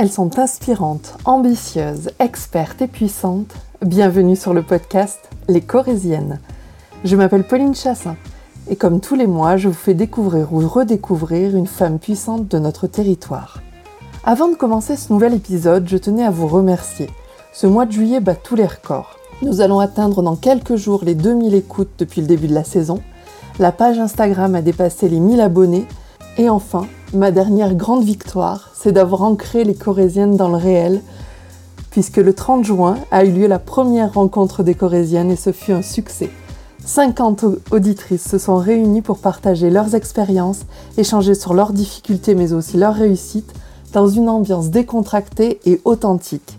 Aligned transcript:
Elles 0.00 0.10
sont 0.10 0.38
inspirantes, 0.38 1.18
ambitieuses, 1.26 2.08
expertes 2.20 2.80
et 2.80 2.86
puissantes. 2.86 3.52
Bienvenue 3.84 4.34
sur 4.34 4.54
le 4.54 4.62
podcast 4.62 5.28
Les 5.46 5.60
Corésiennes. 5.60 6.40
Je 7.04 7.16
m'appelle 7.16 7.46
Pauline 7.46 7.74
Chassin 7.74 8.16
et 8.70 8.76
comme 8.76 9.02
tous 9.02 9.14
les 9.14 9.26
mois, 9.26 9.58
je 9.58 9.68
vous 9.68 9.74
fais 9.74 9.92
découvrir 9.92 10.54
ou 10.54 10.66
redécouvrir 10.66 11.54
une 11.54 11.66
femme 11.66 11.98
puissante 11.98 12.48
de 12.48 12.58
notre 12.58 12.86
territoire. 12.86 13.60
Avant 14.24 14.48
de 14.48 14.54
commencer 14.54 14.96
ce 14.96 15.12
nouvel 15.12 15.34
épisode, 15.34 15.86
je 15.86 15.98
tenais 15.98 16.24
à 16.24 16.30
vous 16.30 16.48
remercier. 16.48 17.10
Ce 17.52 17.66
mois 17.66 17.84
de 17.84 17.92
juillet 17.92 18.20
bat 18.20 18.36
tous 18.36 18.56
les 18.56 18.64
records. 18.64 19.18
Nous 19.42 19.60
allons 19.60 19.80
atteindre 19.80 20.22
dans 20.22 20.36
quelques 20.36 20.76
jours 20.76 21.04
les 21.04 21.14
2000 21.14 21.54
écoutes 21.54 21.92
depuis 21.98 22.22
le 22.22 22.26
début 22.26 22.48
de 22.48 22.54
la 22.54 22.64
saison. 22.64 23.02
La 23.58 23.70
page 23.70 23.98
Instagram 23.98 24.54
a 24.54 24.62
dépassé 24.62 25.10
les 25.10 25.20
1000 25.20 25.42
abonnés. 25.42 25.84
Et 26.38 26.48
enfin, 26.48 26.86
ma 27.12 27.30
dernière 27.32 27.74
grande 27.74 28.04
victoire, 28.04 28.70
c'est 28.74 28.92
d'avoir 28.92 29.22
ancré 29.22 29.64
les 29.64 29.74
Corésiennes 29.74 30.36
dans 30.36 30.48
le 30.48 30.56
réel, 30.56 31.00
puisque 31.90 32.18
le 32.18 32.32
30 32.32 32.64
juin 32.64 32.98
a 33.10 33.24
eu 33.24 33.32
lieu 33.32 33.46
la 33.48 33.58
première 33.58 34.14
rencontre 34.14 34.62
des 34.62 34.74
Corésiennes 34.74 35.30
et 35.30 35.36
ce 35.36 35.50
fut 35.50 35.72
un 35.72 35.82
succès. 35.82 36.30
50 36.84 37.44
auditrices 37.72 38.28
se 38.28 38.38
sont 38.38 38.56
réunies 38.56 39.02
pour 39.02 39.18
partager 39.18 39.70
leurs 39.70 39.94
expériences, 39.94 40.62
échanger 40.96 41.34
sur 41.34 41.52
leurs 41.52 41.72
difficultés 41.72 42.34
mais 42.34 42.52
aussi 42.52 42.76
leurs 42.76 42.94
réussites, 42.94 43.52
dans 43.92 44.06
une 44.06 44.28
ambiance 44.28 44.70
décontractée 44.70 45.58
et 45.66 45.80
authentique. 45.84 46.58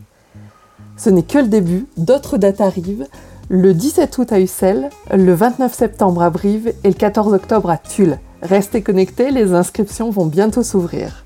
Ce 0.97 1.09
n'est 1.09 1.23
que 1.23 1.37
le 1.37 1.47
début, 1.47 1.87
d'autres 1.97 2.37
dates 2.37 2.61
arrivent, 2.61 3.07
le 3.47 3.73
17 3.73 4.17
août 4.17 4.31
à 4.33 4.39
Ussel, 4.39 4.89
le 5.11 5.33
29 5.33 5.73
septembre 5.73 6.21
à 6.21 6.29
Brive 6.29 6.73
et 6.83 6.89
le 6.89 6.93
14 6.93 7.33
octobre 7.33 7.69
à 7.69 7.77
Tulle. 7.77 8.19
Restez 8.41 8.81
connectés, 8.81 9.29
les 9.29 9.53
inscriptions 9.53 10.09
vont 10.09 10.25
bientôt 10.25 10.63
s'ouvrir. 10.63 11.25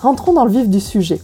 Rentrons 0.00 0.32
dans 0.32 0.44
le 0.44 0.50
vif 0.50 0.68
du 0.68 0.80
sujet 0.80 1.20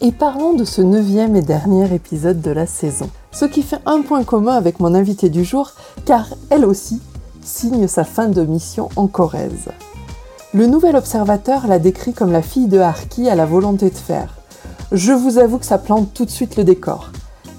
et 0.00 0.10
parlons 0.10 0.54
de 0.54 0.64
ce 0.64 0.80
neuvième 0.80 1.36
et 1.36 1.42
dernier 1.42 1.92
épisode 1.94 2.40
de 2.40 2.50
la 2.50 2.66
saison. 2.66 3.10
Ce 3.30 3.44
qui 3.44 3.62
fait 3.62 3.80
un 3.84 4.00
point 4.00 4.24
commun 4.24 4.54
avec 4.54 4.80
mon 4.80 4.94
invitée 4.94 5.28
du 5.28 5.44
jour, 5.44 5.72
car 6.06 6.28
elle 6.48 6.64
aussi 6.64 7.02
signe 7.42 7.88
sa 7.88 8.04
fin 8.04 8.28
de 8.28 8.42
mission 8.42 8.88
en 8.96 9.06
Corrèze. 9.06 9.68
Le 10.54 10.66
nouvel 10.66 10.96
observateur 10.96 11.66
la 11.66 11.78
décrit 11.78 12.14
comme 12.14 12.32
la 12.32 12.42
fille 12.42 12.68
de 12.68 12.78
Harki 12.78 13.28
à 13.28 13.34
la 13.34 13.44
volonté 13.44 13.90
de 13.90 13.96
faire. 13.96 14.38
Je 14.92 15.12
vous 15.12 15.36
avoue 15.36 15.58
que 15.58 15.66
ça 15.66 15.76
plante 15.76 16.14
tout 16.14 16.24
de 16.24 16.30
suite 16.30 16.56
le 16.56 16.64
décor. 16.64 17.10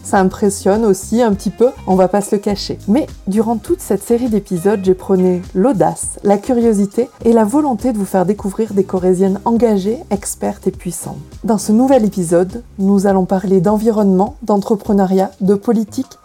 Ça 0.10 0.18
impressionne 0.18 0.86
aussi 0.86 1.22
un 1.22 1.36
petit 1.36 1.52
peu, 1.52 1.70
on 1.86 1.94
va 1.94 2.08
pas 2.08 2.22
se 2.22 2.36
le 2.36 2.42
cacher. 2.42 2.80
Mais 2.88 3.06
durant 3.28 3.58
toute 3.58 3.80
cette 3.80 4.02
série 4.02 4.28
d'épisodes, 4.28 4.80
j'ai 4.82 4.96
prôné 4.96 5.44
l'audace, 5.54 6.18
la 6.24 6.40
curiosité 6.40 7.12
et 7.26 7.32
la 7.32 7.46
volonté 7.46 7.94
de 7.94 7.98
vous 8.00 8.06
faire 8.06 8.26
découvrir 8.26 8.74
des 8.74 8.84
Corésiennes 8.84 9.40
engagées, 9.46 10.00
expertes 10.10 10.66
et 10.66 10.72
puissantes. 10.72 11.20
Dans 11.44 11.60
ce 11.60 11.72
nouvel 11.72 12.06
épisode, 12.06 12.64
nous 12.80 13.06
allons 13.06 13.26
parler 13.26 13.62
d'environnement, 13.62 14.36
d'entrepreneuriat, 14.42 15.30
de 15.42 15.54
politique, 15.54 16.18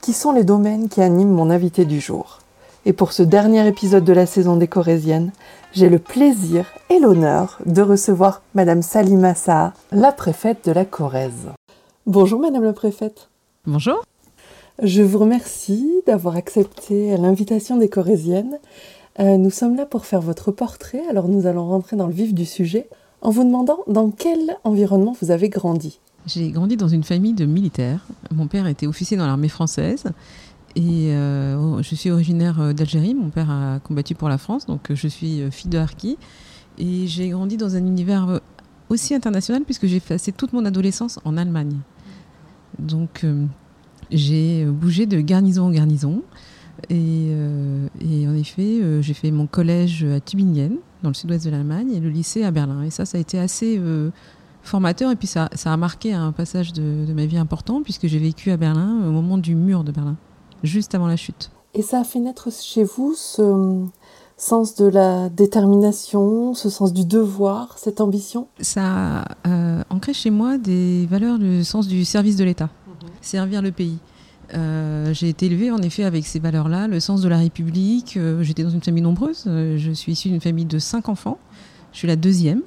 qui 0.00 0.14
sont 0.14 0.32
les 0.32 0.42
domaines 0.42 0.88
qui 0.88 1.00
animent 1.00 1.30
mon 1.30 1.48
invité 1.48 1.84
du 1.84 2.00
jour. 2.00 2.40
Et 2.86 2.92
pour 2.92 3.12
ce 3.12 3.22
dernier 3.22 3.64
épisode 3.68 4.02
de 4.02 4.12
la 4.12 4.26
saison 4.26 4.56
des 4.56 4.66
Corésiennes, 4.66 5.30
j'ai 5.72 5.88
le 5.88 6.00
plaisir 6.00 6.66
et 6.90 6.98
l'honneur 6.98 7.60
de 7.66 7.82
recevoir 7.82 8.42
Madame 8.56 8.82
Salima 8.82 9.36
Saha, 9.36 9.74
la 9.92 10.10
préfète 10.10 10.66
de 10.66 10.72
la 10.72 10.84
Corrèze. 10.84 11.52
Bonjour 12.06 12.40
Madame 12.40 12.64
la 12.64 12.72
préfète. 12.72 13.30
Bonjour. 13.64 14.02
Je 14.82 15.02
vous 15.02 15.18
remercie 15.18 15.88
d'avoir 16.04 16.34
accepté 16.34 17.16
l'invitation 17.16 17.76
des 17.76 17.88
Corésiennes. 17.88 18.58
Euh, 19.20 19.36
nous 19.36 19.50
sommes 19.50 19.76
là 19.76 19.86
pour 19.86 20.04
faire 20.04 20.20
votre 20.20 20.50
portrait, 20.50 21.02
alors 21.08 21.28
nous 21.28 21.46
allons 21.46 21.68
rentrer 21.68 21.94
dans 21.94 22.08
le 22.08 22.12
vif 22.12 22.34
du 22.34 22.44
sujet 22.44 22.88
en 23.20 23.30
vous 23.30 23.44
demandant 23.44 23.78
dans 23.86 24.10
quel 24.10 24.56
environnement 24.64 25.14
vous 25.22 25.30
avez 25.30 25.48
grandi. 25.48 26.00
J'ai 26.26 26.50
grandi 26.50 26.76
dans 26.76 26.88
une 26.88 27.04
famille 27.04 27.34
de 27.34 27.46
militaires. 27.46 28.04
Mon 28.32 28.48
père 28.48 28.66
était 28.66 28.88
officier 28.88 29.16
dans 29.16 29.26
l'armée 29.26 29.48
française 29.48 30.06
et 30.74 31.12
euh, 31.12 31.82
je 31.82 31.94
suis 31.94 32.10
originaire 32.10 32.60
euh, 32.60 32.72
d'Algérie. 32.72 33.14
Mon 33.14 33.30
père 33.30 33.48
a 33.48 33.78
combattu 33.78 34.16
pour 34.16 34.28
la 34.28 34.38
France, 34.38 34.66
donc 34.66 34.90
je 34.92 35.06
suis 35.06 35.48
fille 35.52 35.70
de 35.70 35.78
Harki. 35.78 36.18
Et 36.78 37.06
j'ai 37.06 37.28
grandi 37.28 37.56
dans 37.56 37.76
un 37.76 37.86
univers 37.86 38.40
aussi 38.92 39.14
international 39.14 39.64
puisque 39.64 39.86
j'ai 39.86 40.00
passé 40.00 40.32
toute 40.32 40.52
mon 40.52 40.64
adolescence 40.64 41.18
en 41.24 41.36
Allemagne. 41.36 41.78
Donc 42.78 43.24
euh, 43.24 43.46
j'ai 44.10 44.64
bougé 44.66 45.06
de 45.06 45.20
garnison 45.20 45.64
en 45.64 45.70
garnison. 45.70 46.22
Et, 46.88 47.28
euh, 47.30 47.86
en 48.02 48.34
effet, 48.34 48.80
euh, 48.82 49.02
j'ai 49.02 49.14
fait 49.14 49.30
mon 49.30 49.46
collège 49.46 50.04
à 50.04 50.20
Tübingen, 50.20 50.78
dans 51.02 51.10
le 51.10 51.14
sud-ouest 51.14 51.44
de 51.44 51.50
l'Allemagne, 51.50 51.92
et 51.92 52.00
le 52.00 52.08
lycée 52.08 52.44
à 52.44 52.50
Berlin. 52.50 52.82
Et 52.82 52.90
ça, 52.90 53.04
ça 53.04 53.18
a 53.18 53.20
été 53.20 53.38
assez 53.38 53.80
formateur. 54.62 55.10
Et 55.10 55.16
puis 55.16 55.28
ça, 55.28 55.48
ça 55.54 55.72
a 55.72 55.76
marqué 55.76 56.12
un 56.12 56.32
passage 56.32 56.72
de 56.72 57.12
ma 57.12 57.26
vie 57.26 57.36
important, 57.36 57.82
puisque 57.82 58.06
j'ai 58.06 58.18
vécu 58.18 58.50
à 58.50 58.56
Berlin 58.56 59.02
au 59.06 59.10
moment 59.10 59.38
du 59.38 59.54
mur 59.54 59.84
de 59.84 59.92
Berlin, 59.92 60.16
juste 60.62 60.94
avant 60.94 61.06
la 61.06 61.16
chute. 61.16 61.50
Et 61.74 61.82
ça 61.82 62.00
a 62.00 62.04
fait 62.04 62.20
naître 62.20 62.50
chez 62.52 62.84
vous 62.84 63.14
ce, 63.14 63.86
sens 64.42 64.74
de 64.74 64.86
la 64.86 65.28
détermination, 65.28 66.52
ce 66.54 66.68
sens 66.68 66.92
du 66.92 67.04
devoir, 67.04 67.78
cette 67.78 68.00
ambition 68.00 68.48
Ça 68.60 69.20
a 69.20 69.24
euh, 69.46 69.82
ancré 69.88 70.12
chez 70.12 70.30
moi 70.30 70.58
des 70.58 71.06
valeurs 71.06 71.38
du 71.38 71.62
sens 71.62 71.86
du 71.86 72.04
service 72.04 72.34
de 72.34 72.42
l'État, 72.42 72.68
mhm. 72.86 73.08
servir 73.20 73.62
le 73.62 73.70
pays. 73.70 73.98
Euh, 74.54 75.14
j'ai 75.14 75.28
été 75.28 75.46
élevée 75.46 75.70
en 75.70 75.78
effet 75.78 76.02
avec 76.02 76.26
ces 76.26 76.40
valeurs-là, 76.40 76.88
le 76.88 76.98
sens 76.98 77.22
de 77.22 77.28
la 77.28 77.38
République. 77.38 78.16
Euh, 78.16 78.42
j'étais 78.42 78.64
dans 78.64 78.70
une 78.70 78.82
famille 78.82 79.02
nombreuse. 79.02 79.44
je 79.46 79.92
suis 79.94 80.12
issue 80.12 80.28
d'une 80.28 80.40
famille 80.40 80.66
de 80.66 80.80
cinq 80.80 81.08
enfants. 81.08 81.38
Je 81.92 81.98
suis 81.98 82.08
la 82.08 82.16
deuxième 82.16 82.62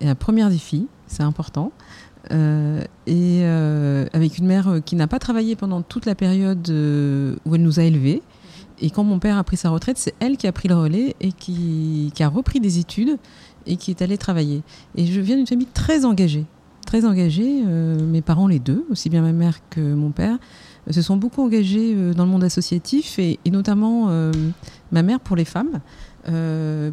et 0.00 0.06
la 0.06 0.14
première 0.14 0.48
des 0.48 0.58
filles, 0.58 0.86
c'est 1.08 1.24
important. 1.24 1.72
et 2.30 3.44
avec 4.12 4.38
une 4.38 4.46
mère 4.46 4.80
qui 4.84 4.94
n'a 4.94 5.08
pas 5.08 5.18
travaillé 5.18 5.56
pendant 5.56 5.82
toute 5.82 6.06
la 6.06 6.14
période 6.14 6.68
où 6.70 7.54
elle 7.54 7.62
nous 7.62 7.80
a 7.80 7.82
élevés, 7.82 8.22
et 8.80 8.90
quand 8.90 9.04
mon 9.04 9.18
père 9.18 9.36
a 9.36 9.44
pris 9.44 9.56
sa 9.56 9.70
retraite, 9.70 9.98
c'est 9.98 10.14
elle 10.20 10.36
qui 10.36 10.46
a 10.46 10.52
pris 10.52 10.68
le 10.68 10.74
relais 10.74 11.14
et 11.20 11.32
qui, 11.32 12.12
a 12.20 12.28
repris 12.28 12.60
des 12.60 12.78
études 12.78 13.18
et 13.66 13.76
qui 13.76 13.90
est 13.90 14.02
allée 14.02 14.18
travailler. 14.18 14.62
Et 14.96 15.06
je 15.06 15.20
viens 15.20 15.36
d'une 15.36 15.46
famille 15.46 15.68
très 15.72 16.04
engagée. 16.04 16.46
Très 16.86 17.04
engagée. 17.04 17.62
Euh, 17.66 17.98
mes 18.04 18.22
parents, 18.22 18.48
les 18.48 18.58
deux, 18.58 18.86
aussi 18.90 19.10
bien 19.10 19.22
ma 19.22 19.32
mère 19.32 19.58
que 19.68 19.80
mon 19.80 20.10
père, 20.10 20.38
euh, 20.88 20.92
se 20.92 21.02
sont 21.02 21.16
beaucoup 21.16 21.42
engagés 21.42 21.94
euh, 21.94 22.14
dans 22.14 22.24
le 22.24 22.30
monde 22.30 22.44
associatif 22.44 23.18
et, 23.18 23.38
notamment 23.50 24.10
ma 24.92 25.02
mère 25.02 25.20
pour 25.20 25.36
les 25.36 25.44
femmes, 25.44 25.80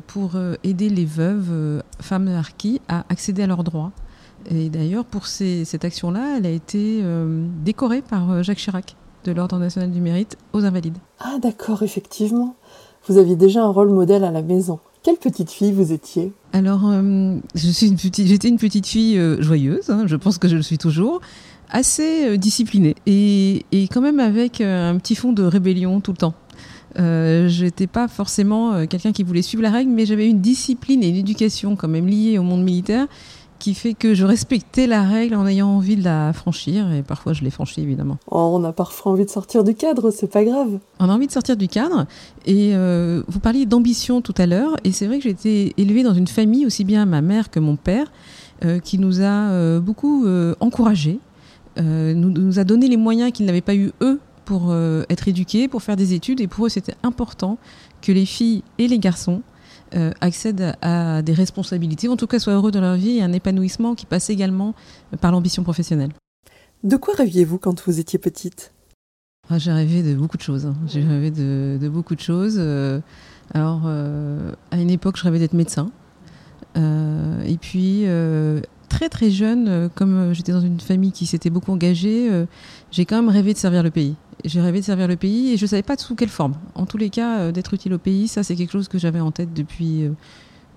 pour 0.08 0.36
aider 0.64 0.90
les 0.90 1.06
veuves, 1.06 1.82
femmes 2.00 2.28
harkis, 2.28 2.82
à 2.88 3.06
accéder 3.10 3.44
à 3.44 3.48
leurs 3.48 3.64
droits. 3.64 3.92
Et 4.50 4.70
d'ailleurs, 4.70 5.06
pour 5.06 5.28
cette 5.28 5.86
action-là, 5.86 6.38
elle 6.38 6.46
a 6.46 6.50
été 6.50 7.04
décorée 7.64 8.02
par 8.02 8.44
Jacques 8.44 8.58
Chirac 8.58 8.96
de 9.28 9.34
l'Ordre 9.34 9.60
national 9.60 9.92
du 9.92 10.00
mérite 10.00 10.38
aux 10.54 10.64
invalides. 10.64 10.98
Ah 11.20 11.38
d'accord, 11.42 11.84
effectivement. 11.84 12.56
Vous 13.08 13.18
aviez 13.18 13.36
déjà 13.36 13.64
un 13.64 13.70
rôle 13.70 13.90
modèle 13.90 14.24
à 14.24 14.32
la 14.32 14.42
maison. 14.42 14.80
Quelle 15.04 15.18
petite 15.18 15.52
fille 15.52 15.72
vous 15.72 15.92
étiez? 15.92 16.32
Alors, 16.54 16.82
euh, 16.86 17.38
je 17.56 17.70
suis 17.70 17.88
une 17.88 17.96
petite, 17.96 18.26
j'étais 18.26 18.48
une 18.48 18.58
petite 18.58 18.88
fille 18.88 19.18
euh, 19.18 19.42
joyeuse, 19.42 19.90
hein, 19.90 20.04
je 20.08 20.16
pense 20.16 20.38
que 20.38 20.48
je 20.48 20.56
le 20.56 20.62
suis 20.62 20.78
toujours, 20.78 21.22
assez 21.70 22.28
euh, 22.28 22.38
disciplinée 22.38 22.96
et, 23.06 23.66
et, 23.72 23.88
quand 23.90 24.02
même 24.02 24.20
avec 24.20 24.62
un 24.62 24.98
petit 24.98 25.16
fond 25.16 25.34
de 25.34 25.44
rébellion 25.44 26.00
tout 26.00 26.12
le 26.12 26.18
temps. 26.18 26.34
je 26.96 27.64
n'étais 27.64 27.88
pas 27.88 28.08
forcément 28.08 28.86
quelqu'un 28.88 29.12
qui 29.12 29.24
voulait 29.24 29.42
suivre 29.42 29.64
la 29.64 29.72
règle, 29.72 29.92
mais 29.92 30.06
j'avais 30.06 30.28
une 30.30 30.42
discipline 30.42 31.04
et 31.04 31.10
une 31.10 31.16
éducation 31.16 31.76
quand 31.76 31.90
même 31.90 32.08
liée 32.08 32.38
au 32.38 32.44
monde 32.44 32.64
militaire 32.64 33.08
qui 33.60 33.74
fait 33.74 33.94
que 33.94 34.14
je 34.14 34.26
respectais 34.26 34.88
la 34.88 35.04
règle 35.04 35.36
en 35.36 35.48
ayant 35.48 35.68
envie 35.68 35.96
de 35.96 36.04
la 36.04 36.34
franchir 36.34 36.92
et 36.92 37.02
parfois 37.02 37.34
je 37.34 37.44
l'ai 37.44 37.50
franchie 37.50 37.82
évidemment. 37.82 38.18
Oh, 38.30 38.52
on 38.54 38.64
a 38.64 38.72
parfois 38.72 39.12
envie 39.12 39.26
de 39.26 39.30
sortir 39.30 39.64
du 39.64 39.76
cadre, 39.76 40.12
c'est 40.12 40.32
pas 40.32 40.44
grave. 40.44 40.80
On 41.00 41.10
a 41.10 41.14
envie 41.14 41.28
de 41.28 41.32
sortir 41.32 41.58
du 41.58 41.68
cadre 41.68 42.06
et 42.46 42.76
euh, 42.76 43.24
vous 43.28 43.40
parliez 43.40 43.66
d'ambition 43.66 44.22
tout 44.22 44.36
à 44.38 44.46
l'heure 44.46 44.76
et 44.84 44.92
c'est 44.92 45.08
vrai 45.08 45.18
que 45.18 45.24
j'ai 45.24 45.32
été 45.32 45.74
élevée 45.78 46.04
dans 46.04 46.14
une 46.14 46.28
famille 46.28 46.66
aussi 46.66 46.84
bien 46.84 47.06
ma 47.06 47.22
mère 47.22 47.50
que 47.50 47.60
mon 47.60 47.76
père 47.76 48.12
euh, 48.66 48.80
qui 48.80 48.98
nous 48.98 49.22
a 49.22 49.50
euh, 49.52 49.80
beaucoup 49.80 50.26
encouragés, 50.60 51.20
nous, 51.78 52.32
nous, 52.32 52.58
a 52.58 52.64
donné 52.64 52.88
les 52.88 52.98
moyens 52.98 53.32
qu'ils 53.32 53.46
n'avaient 53.46 53.62
pas 53.62 53.76
eu 53.76 53.92
eux 54.02 54.20
pour 54.46 54.74
être 55.10 55.28
éduqués, 55.28 55.68
pour 55.68 55.84
faire 55.84 55.96
des 55.96 56.14
études 56.14 56.42
et 56.42 56.48
pour 56.48 56.66
eux 56.66 56.70
c'était 56.70 56.96
important 57.04 57.60
que 58.02 58.12
les 58.12 58.26
filles 58.26 58.64
et 58.80 58.88
les 58.88 58.98
garçons 58.98 59.42
euh, 59.96 60.12
accèdent 60.22 60.76
à 60.82 61.22
des 61.22 61.34
responsabilités, 61.34 62.08
en 62.08 62.18
tout 62.18 62.28
cas 62.28 62.40
soient 62.40 62.54
heureux 62.54 62.72
dans 62.72 62.82
leur 62.82 62.96
vie 62.96 63.18
et 63.18 63.24
un 63.24 63.34
épanouissement 63.34 63.96
qui 63.96 64.06
passe 64.06 64.30
également 64.30 64.74
par 65.22 65.32
l'ambition 65.32 65.64
professionnelle. 65.64 66.12
De 66.84 66.98
quoi 66.98 67.14
rêviez-vous 67.16 67.58
quand 67.58 67.86
vous 67.86 68.00
étiez 68.00 68.20
petite? 68.20 68.74
Ah, 69.50 69.58
J'ai 69.58 69.72
rêvé 69.72 70.04
de 70.04 70.14
beaucoup 70.14 70.38
de 70.38 70.42
choses. 70.42 70.66
Hein. 70.66 70.76
J'ai 70.88 71.02
rêvé 71.02 71.32
de, 71.32 71.90
beaucoup 71.90 72.16
de 72.16 72.20
choses. 72.20 72.58
Euh, 72.58 73.00
alors, 73.54 73.84
euh, 73.86 74.52
à 74.72 74.78
une 74.78 74.90
époque, 74.90 75.18
je 75.18 75.24
rêvais 75.24 75.40
d'être 75.40 75.54
médecin. 75.54 75.90
et 76.76 77.58
puis, 77.60 78.06
très 78.90 79.10
très 79.10 79.32
jeune, 79.32 79.90
comme 79.96 80.34
j'étais 80.34 80.52
dans 80.52 80.62
une 80.62 80.80
famille 80.80 81.12
qui 81.12 81.26
s'était 81.26 81.50
beaucoup 81.50 81.72
engagée, 81.72 82.30
j'ai 82.92 83.06
quand 83.06 83.16
même 83.16 83.30
rêvé 83.30 83.54
de 83.54 83.58
servir 83.58 83.84
le 83.84 83.92
pays 83.92 84.16
j'ai 84.46 84.62
rêvé 84.62 84.80
de 84.80 84.86
servir 84.86 85.08
le 85.08 85.16
pays 85.16 85.54
et 85.54 85.58
je 85.58 85.66
ne 85.66 85.70
savais 85.70 85.84
pas 85.84 85.98
sous 85.98 86.16
quelle 86.16 86.30
forme. 86.30 86.54
En 86.76 86.86
tous 86.86 86.98
les 86.98 87.10
cas, 87.10 87.40
euh, 87.40 87.52
d'être 87.52 87.74
utile 87.74 87.94
au 87.94 87.98
pays, 87.98 88.28
ça 88.28 88.44
c'est 88.44 88.56
quelque 88.56 88.72
chose 88.72 88.88
que 88.88 88.98
j'avais 88.98 89.20
en 89.20 89.32
tête 89.32 89.54
depuis, 89.54 90.04
euh, 90.04 90.12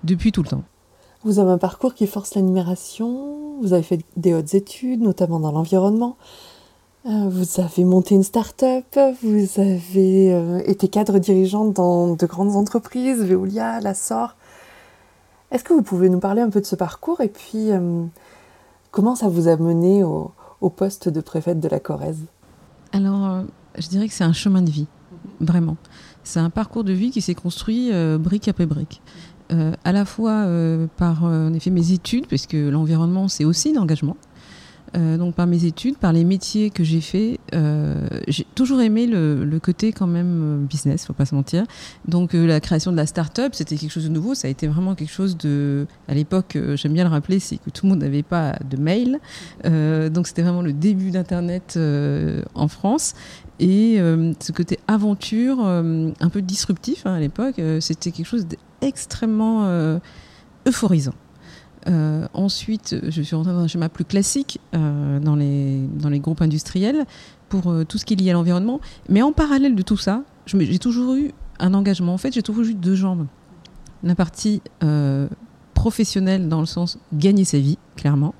depuis 0.03 0.31
tout 0.31 0.43
le 0.43 0.49
temps. 0.49 0.63
Vous 1.23 1.39
avez 1.39 1.51
un 1.51 1.57
parcours 1.57 1.93
qui 1.93 2.07
force 2.07 2.33
l'admiration, 2.33 3.59
vous 3.61 3.73
avez 3.73 3.83
fait 3.83 3.99
des 4.17 4.33
hautes 4.33 4.55
études, 4.55 5.01
notamment 5.01 5.39
dans 5.39 5.51
l'environnement. 5.51 6.17
Euh, 7.05 7.29
vous 7.29 7.59
avez 7.61 7.83
monté 7.83 8.15
une 8.15 8.23
start-up, 8.23 8.85
vous 9.21 9.47
avez 9.59 10.61
été 10.69 10.87
cadre 10.87 11.19
dirigeant 11.19 11.65
dans 11.65 12.15
de 12.15 12.25
grandes 12.25 12.55
entreprises, 12.55 13.23
Veolia, 13.23 13.79
Lassor. 13.79 14.35
Est-ce 15.51 15.63
que 15.63 15.73
vous 15.73 15.83
pouvez 15.83 16.09
nous 16.09 16.19
parler 16.19 16.41
un 16.41 16.49
peu 16.49 16.61
de 16.61 16.65
ce 16.65 16.75
parcours 16.75 17.21
et 17.21 17.27
puis 17.27 17.69
comment 18.91 19.15
ça 19.15 19.27
vous 19.27 19.47
a 19.47 19.57
mené 19.57 20.03
au, 20.03 20.31
poste 20.75 21.09
de 21.09 21.21
préfète 21.21 21.59
de 21.59 21.67
la 21.67 21.79
Corrèze? 21.79 22.25
Alors, 22.91 23.43
je 23.77 23.87
dirais 23.87 24.07
que 24.07 24.13
c'est 24.13 24.23
un 24.23 24.33
chemin 24.33 24.61
de 24.61 24.69
vie, 24.69 24.87
vraiment. 25.39 25.77
C'est 26.23 26.39
un 26.39 26.49
parcours 26.49 26.83
de 26.83 26.93
vie 26.93 27.11
qui 27.11 27.21
s'est 27.21 27.35
construit 27.35 27.91
brique 28.19 28.47
après 28.47 28.65
brique. 28.65 29.01
à 29.49 29.91
la 29.91 30.05
fois 30.05 30.45
par 30.97 31.23
en 31.23 31.53
effet 31.53 31.69
mes 31.69 31.91
études, 31.91 32.27
parce 32.27 32.47
que 32.47 32.69
l'environnement 32.69 33.27
c'est 33.27 33.45
aussi 33.45 33.73
l'engagement. 33.73 34.17
Euh, 34.97 35.17
donc 35.17 35.35
par 35.35 35.47
mes 35.47 35.65
études, 35.65 35.97
par 35.97 36.11
les 36.11 36.23
métiers 36.23 36.69
que 36.69 36.83
j'ai 36.83 37.01
fait, 37.01 37.39
euh, 37.53 38.07
j'ai 38.27 38.45
toujours 38.55 38.81
aimé 38.81 39.07
le, 39.07 39.59
côté 39.61 39.91
quand 39.91 40.07
même 40.07 40.41
euh, 40.43 40.65
business, 40.65 41.05
faut 41.05 41.13
pas 41.13 41.25
se 41.25 41.35
mentir. 41.35 41.65
Donc 42.07 42.33
la 42.33 42.59
création 42.59 42.91
de 42.91 42.97
la 42.97 43.05
start-up, 43.05 43.53
c'était 43.53 43.75
quelque 43.75 43.91
chose 43.91 44.05
de 44.05 44.09
nouveau. 44.09 44.33
Ça 44.33 44.47
a 44.47 44.51
été 44.51 44.67
vraiment 44.67 44.95
quelque 44.95 45.11
chose 45.11 45.37
de, 45.37 45.85
à 46.07 46.13
l'époque, 46.13 46.57
j'aime 46.75 46.93
bien 46.93 47.03
le 47.03 47.09
rappeler, 47.09 47.39
c'est 47.39 47.57
que 47.57 47.69
tout 47.69 47.85
le 47.85 47.91
monde 47.91 47.99
n'avait 47.99 48.23
pas 48.23 48.55
de 48.69 48.77
mail. 48.77 49.19
donc 49.63 50.27
c'était 50.27 50.41
vraiment 50.41 50.61
le 50.61 50.73
début 50.73 51.11
d'Internet 51.11 51.79
en 52.55 52.67
France. 52.67 53.13
Et 53.59 53.97
ce 54.39 54.51
côté 54.51 54.79
aventure, 54.87 55.59
un 55.61 56.29
peu 56.31 56.41
disruptif 56.41 57.05
hein, 57.05 57.13
à 57.13 57.19
l'époque, 57.19 57.61
c'était 57.79 58.11
quelque 58.11 58.25
chose 58.25 58.47
d'extrêmement 58.81 59.99
euphorisant. 60.67 61.13
Euh, 61.87 62.27
ensuite, 62.33 62.95
je 63.07 63.21
suis 63.21 63.35
rentrée 63.35 63.53
dans 63.53 63.59
un 63.59 63.67
schéma 63.67 63.89
plus 63.89 64.05
classique 64.05 64.59
euh, 64.75 65.19
dans, 65.19 65.35
les, 65.35 65.81
dans 65.99 66.09
les 66.09 66.19
groupes 66.19 66.41
industriels 66.41 67.05
pour 67.49 67.67
euh, 67.67 67.83
tout 67.83 67.97
ce 67.97 68.05
qui 68.05 68.13
est 68.13 68.17
lié 68.17 68.31
à 68.31 68.33
l'environnement. 68.33 68.79
Mais 69.09 69.21
en 69.21 69.31
parallèle 69.31 69.75
de 69.75 69.81
tout 69.81 69.97
ça, 69.97 70.23
j'ai 70.45 70.79
toujours 70.79 71.15
eu 71.15 71.31
un 71.59 71.73
engagement. 71.73 72.13
En 72.13 72.17
fait, 72.17 72.33
j'ai 72.33 72.43
toujours 72.43 72.65
eu 72.65 72.73
deux 72.73 72.95
jambes. 72.95 73.27
La 74.03 74.15
partie 74.15 74.61
professionnelle 75.75 76.49
dans 76.49 76.59
le 76.59 76.65
sens 76.65 76.97
gagner 77.13 77.45
sa 77.45 77.59
vie, 77.59 77.77
clairement. 77.95 78.33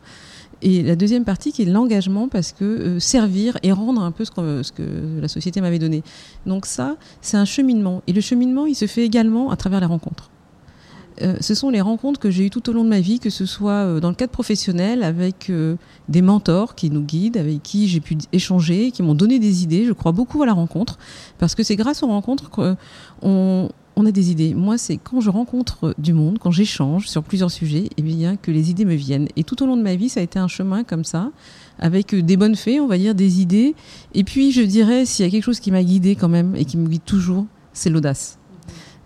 Et 0.64 0.84
la 0.84 0.96
deuxième 0.96 1.24
partie 1.24 1.52
qui 1.52 1.64
est 1.64 1.66
l'engagement 1.66 2.28
parce 2.28 2.52
que 2.52 2.98
servir 3.00 3.58
et 3.64 3.72
rendre 3.72 4.02
un 4.02 4.12
peu 4.12 4.26
ce 4.26 4.32
que 4.72 5.20
la 5.20 5.28
société 5.28 5.62
m'avait 5.62 5.80
donné. 5.80 6.04
Donc 6.48 6.66
ça, 6.66 6.98
c'est 7.22 7.38
un 7.38 7.46
cheminement. 7.46 8.02
Et 8.08 8.14
le 8.14 8.22
cheminement, 8.22 8.66
il 8.66 8.76
se 8.76 8.88
fait 8.88 9.04
également 9.04 9.52
à 9.52 9.56
travers 9.56 9.80
la 9.80 9.88
rencontre. 9.88 10.31
Euh, 11.22 11.36
ce 11.40 11.54
sont 11.54 11.70
les 11.70 11.82
rencontres 11.82 12.20
que 12.20 12.32
j'ai 12.32 12.46
eues 12.46 12.50
tout 12.50 12.70
au 12.70 12.74
long 12.74 12.84
de 12.84 12.90
ma 12.90 13.00
vie, 13.00 13.20
que 13.20 13.30
ce 13.30 13.46
soit 13.46 13.72
euh, 13.72 14.00
dans 14.00 14.10
le 14.10 14.16
cadre 14.16 14.32
professionnel, 14.32 15.04
avec 15.04 15.50
euh, 15.50 15.76
des 16.10 16.22
mentors 16.22 16.76
qui 16.76 16.90
nous 16.90 17.02
guident, 17.02 17.38
avec 17.38 17.62
qui 17.64 17.88
j'ai 17.88 18.00
pu 18.00 18.18
échanger, 18.32 18.92
qui 18.92 19.04
m'ont 19.04 19.16
donné 19.16 19.40
des 19.40 19.64
idées. 19.64 19.86
Je 19.86 19.94
crois 19.94 20.12
beaucoup 20.12 20.42
à 20.44 20.46
la 20.46 20.54
rencontre, 20.54 20.98
parce 21.38 21.56
que 21.56 21.64
c'est 21.64 21.76
grâce 21.76 22.04
aux 22.04 22.08
rencontres 22.08 22.50
qu'on 22.50 23.70
on 23.96 24.06
a 24.06 24.12
des 24.12 24.32
idées. 24.32 24.54
Moi, 24.54 24.78
c'est 24.78 24.98
quand 24.98 25.22
je 25.22 25.30
rencontre 25.30 25.94
du 25.98 26.14
monde, 26.14 26.40
quand 26.40 26.52
j'échange 26.52 27.08
sur 27.08 27.24
plusieurs 27.24 27.52
sujets, 27.52 27.90
eh 27.98 28.02
bien, 28.02 28.36
que 28.36 28.52
les 28.52 28.72
idées 28.72 28.86
me 28.86 28.96
viennent. 28.96 29.28
Et 29.36 29.44
tout 29.44 29.62
au 29.62 29.66
long 29.68 29.78
de 29.78 29.84
ma 29.84 29.96
vie, 29.96 30.10
ça 30.10 30.22
a 30.22 30.24
été 30.24 30.40
un 30.40 30.48
chemin 30.48 30.84
comme 30.84 31.04
ça, 31.04 31.32
avec 31.78 32.16
des 32.16 32.38
bonnes 32.38 32.56
fées, 32.56 32.80
on 32.80 32.88
va 32.88 32.98
dire, 32.98 33.16
des 33.16 33.42
idées. 33.42 33.76
Et 34.14 34.24
puis, 34.24 34.52
je 34.52 34.62
dirais, 34.62 35.06
s'il 35.06 35.26
y 35.26 35.28
a 35.28 35.32
quelque 35.32 35.44
chose 35.44 35.60
qui 35.60 35.72
m'a 35.72 35.84
guidée 35.84 36.16
quand 36.16 36.30
même, 36.30 36.56
et 36.56 36.66
qui 36.66 36.78
me 36.78 36.88
guide 36.88 37.06
toujours, 37.06 37.46
c'est 37.74 37.90
l'audace. 37.90 38.41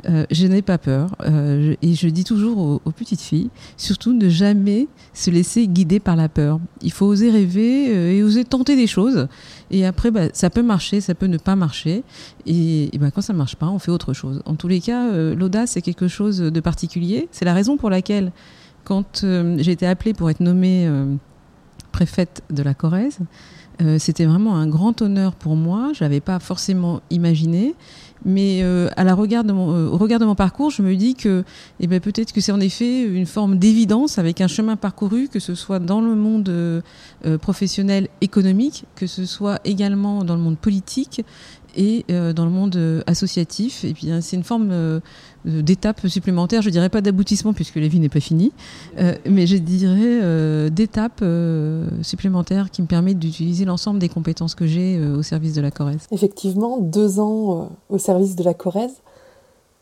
Euh, 0.07 0.25
je 0.29 0.47
n'ai 0.47 0.61
pas 0.61 0.77
peur. 0.77 1.15
Euh, 1.21 1.75
et 1.81 1.93
je 1.93 2.07
dis 2.07 2.23
toujours 2.23 2.81
aux, 2.85 2.91
petites 2.91 3.21
filles, 3.21 3.49
surtout 3.77 4.13
ne 4.13 4.29
jamais 4.29 4.87
se 5.13 5.29
laisser 5.31 5.67
guider 5.67 5.99
par 5.99 6.15
la 6.15 6.29
peur. 6.29 6.59
Il 6.81 6.91
faut 6.91 7.05
oser 7.05 7.31
rêver 7.31 7.87
euh, 7.89 8.11
et 8.11 8.23
oser 8.23 8.45
tenter 8.45 8.75
des 8.75 8.87
choses. 8.87 9.27
Et 9.71 9.85
après, 9.85 10.11
bah, 10.11 10.27
ça 10.33 10.49
peut 10.49 10.61
marcher, 10.61 11.01
ça 11.01 11.15
peut 11.15 11.25
ne 11.25 11.37
pas 11.37 11.55
marcher. 11.55 12.03
Et, 12.45 12.89
bah, 12.99 13.11
quand 13.11 13.21
ça 13.21 13.33
ne 13.33 13.37
marche 13.37 13.55
pas, 13.55 13.67
on 13.67 13.79
fait 13.79 13.91
autre 13.91 14.13
chose. 14.13 14.41
En 14.45 14.55
tous 14.55 14.67
les 14.67 14.81
cas, 14.81 15.11
l'audace, 15.33 15.71
c'est 15.71 15.81
quelque 15.81 16.07
chose 16.07 16.37
de 16.37 16.59
particulier. 16.59 17.27
C'est 17.31 17.45
la 17.45 17.53
raison 17.53 17.77
pour 17.77 17.89
laquelle, 17.89 18.31
quand 18.83 19.25
j'ai 19.57 19.71
été 19.71 19.87
appelée 19.87 20.13
pour 20.13 20.29
être 20.29 20.39
nommée 20.39 20.87
préfète 21.91 22.43
de 22.49 22.61
la 22.61 22.73
Corrèze, 22.73 23.19
c'était 23.99 24.25
vraiment 24.25 24.55
un 24.55 24.67
grand 24.67 25.01
honneur 25.01 25.33
pour 25.35 25.55
moi. 25.55 25.91
Je 25.93 26.03
l'avais 26.03 26.21
pas 26.21 26.39
forcément 26.39 27.01
imaginé. 27.09 27.75
Mais 28.25 28.63
euh, 28.63 28.89
euh, 28.97 29.87
au 29.87 29.97
regard 29.97 30.19
de 30.19 30.25
mon 30.25 30.35
parcours, 30.35 30.71
je 30.71 30.81
me 30.81 30.95
dis 30.95 31.13
que 31.13 31.43
eh 31.79 31.85
ben, 31.85 31.99
peut-être 31.99 32.33
que 32.33 32.41
c'est 32.41 32.51
en 32.51 32.59
effet 32.59 33.03
une 33.03 33.27
forme 33.27 33.59
d'évidence 33.59 34.17
avec 34.17 34.41
un 34.41 34.47
chemin 34.47 34.75
parcouru, 34.75 35.27
que 35.27 35.39
ce 35.39 35.53
soit 35.53 35.77
dans 35.77 36.01
le 36.01 36.15
monde 36.15 36.49
euh, 36.49 36.81
professionnel 37.39 38.07
économique, 38.21 38.85
que 38.95 39.05
ce 39.05 39.25
soit 39.25 39.59
également 39.63 40.23
dans 40.23 40.35
le 40.35 40.41
monde 40.41 40.57
politique 40.57 41.23
et 41.75 42.05
euh, 42.09 42.33
dans 42.33 42.45
le 42.45 42.51
monde 42.51 42.75
euh, 42.75 43.01
associatif. 43.05 43.83
Et 43.83 43.93
puis 43.93 44.09
c'est 44.21 44.35
une 44.35 44.43
forme 44.43 45.01
euh, 45.47 45.61
d'étape 45.61 46.07
supplémentaire. 46.07 46.61
Je 46.61 46.69
dirais 46.69 46.89
pas 46.89 47.01
d'aboutissement 47.01 47.53
puisque 47.53 47.75
la 47.75 47.87
vie 47.87 47.99
n'est 47.99 48.09
pas 48.09 48.19
finie, 48.19 48.51
mais 49.29 49.47
je 49.47 49.57
dirais 49.57 50.69
d'étape 50.69 51.23
supplémentaire 52.01 52.71
qui 52.71 52.81
me 52.81 52.87
permet 52.87 53.13
d'utiliser 53.13 53.65
l'ensemble 53.65 53.99
des 53.99 54.09
compétences 54.09 54.55
que 54.55 54.65
j'ai 54.65 54.99
au 54.99 55.21
service 55.21 55.53
de 55.53 55.61
la 55.61 55.71
Corrèze. 55.71 56.07
Effectivement, 56.11 56.79
deux 56.79 57.19
ans 57.19 57.69
au 57.89 57.97
service 57.97 58.35
de 58.35 58.43
la 58.43 58.53
Corrèze. 58.53 59.01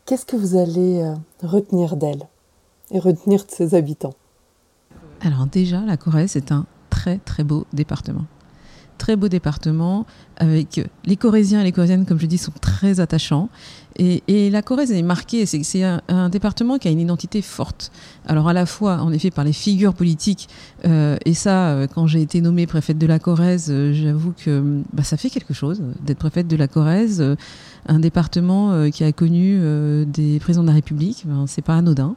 Qu'est-ce 0.06 0.26
que 0.26 0.36
vous 0.36 0.56
allez 0.56 1.12
retenir 1.42 1.96
d'elle 1.96 2.22
et 2.90 2.98
retenir 2.98 3.44
de 3.44 3.50
ses 3.50 3.74
habitants? 3.74 4.14
Alors 5.20 5.46
déjà, 5.46 5.80
la 5.80 5.96
Corrèze 5.96 6.36
est 6.36 6.52
un 6.52 6.66
très 6.90 7.18
très 7.18 7.44
beau 7.44 7.66
département 7.72 8.26
très 9.04 9.16
beau 9.16 9.28
département 9.28 10.06
avec 10.38 10.80
les 11.04 11.16
Corésiens 11.16 11.60
et 11.60 11.64
les 11.64 11.72
Corésiennes, 11.72 12.06
comme 12.06 12.18
je 12.18 12.24
dis, 12.24 12.38
sont 12.38 12.54
très 12.58 13.00
attachants. 13.00 13.50
Et, 13.96 14.48
la 14.48 14.62
Corrèze 14.62 14.92
est 14.92 15.02
marquée, 15.02 15.44
c'est 15.44 15.82
un, 15.82 16.28
département 16.30 16.78
qui 16.78 16.88
a 16.88 16.90
une 16.90 17.00
identité 17.00 17.42
forte. 17.42 17.92
Alors 18.26 18.48
à 18.48 18.54
la 18.54 18.64
fois, 18.64 19.02
en 19.02 19.12
effet, 19.12 19.30
par 19.30 19.44
les 19.44 19.52
figures 19.52 19.92
politiques, 19.92 20.48
euh, 20.86 21.18
et 21.26 21.34
ça, 21.34 21.68
euh, 21.68 21.86
quand 21.86 22.06
j'ai 22.06 22.22
été 22.22 22.40
nommée 22.40 22.66
préfète 22.66 22.96
de 22.96 23.06
la 23.06 23.18
Corrèze, 23.18 23.66
euh, 23.68 23.92
j'avoue 23.92 24.32
que 24.32 24.82
bah, 24.94 25.02
ça 25.02 25.18
fait 25.18 25.28
quelque 25.28 25.52
chose 25.52 25.82
d'être 26.00 26.18
préfète 26.18 26.48
de 26.48 26.56
la 26.56 26.66
Corrèze, 26.66 27.22
un 27.86 27.98
département 27.98 28.90
qui 28.90 29.04
a 29.04 29.12
connu 29.12 29.60
des 30.06 30.40
présidents 30.40 30.62
de 30.62 30.68
la 30.68 30.74
République, 30.74 31.24
ben, 31.26 31.44
c'est 31.46 31.60
pas 31.60 31.76
anodin. 31.76 32.16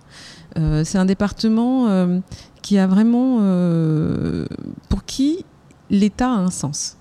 c'est 0.86 0.98
un 0.98 1.06
département 1.06 2.22
qui 2.62 2.78
a 2.78 2.88
vraiment, 2.88 3.40
pour 4.88 5.04
qui 5.04 5.44
l'État 5.90 6.30
a 6.30 6.36
un 6.38 6.52
sens. 6.52 6.98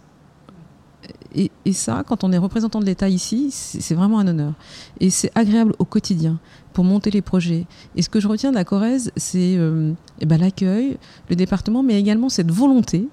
Et, 1.35 1.73
ça, 1.73 2.03
quand 2.07 2.25
on 2.25 2.33
est 2.33 2.39
représentant 2.39 2.81
de 2.81 2.87
l'État 2.87 3.09
ici, 3.09 3.51
c'est 3.51 3.95
vraiment 3.95 4.19
un 4.19 4.27
honneur. 4.27 4.55
Et 5.01 5.11
c'est 5.11 5.31
agréable 5.35 5.75
au 5.79 5.85
quotidien 5.85 6.39
pour 6.73 6.85
monter 6.85 7.11
les 7.11 7.21
projets. 7.21 7.67
Et 7.95 8.03
ce 8.03 8.09
que 8.09 8.21
je 8.21 8.29
retiens 8.29 8.51
de 8.51 8.55
la 8.55 8.65
Corrèze, 8.65 9.13
c'est 9.17 9.57
euh, 9.59 9.93
eh 10.21 10.27
ben, 10.27 10.39
l'accueil, 10.39 10.97
le 11.29 11.37
département, 11.37 11.83
mais 11.83 12.01
également 12.01 12.31
cette 12.31 12.51
volonté. 12.51 13.09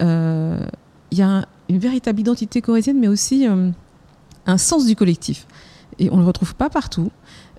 Euh, 0.00 0.66
il 1.10 1.18
y 1.18 1.22
a 1.22 1.46
une 1.70 1.78
véritable 1.78 2.20
identité 2.20 2.60
corésienne, 2.60 2.98
mais 2.98 3.08
aussi 3.08 3.48
euh, 3.48 3.70
un 4.46 4.58
sens 4.58 4.84
du 4.84 4.94
collectif. 4.94 5.46
Et 5.98 6.10
on 6.10 6.16
ne 6.16 6.20
le 6.20 6.26
retrouve 6.26 6.54
pas 6.54 6.68
partout. 6.68 7.10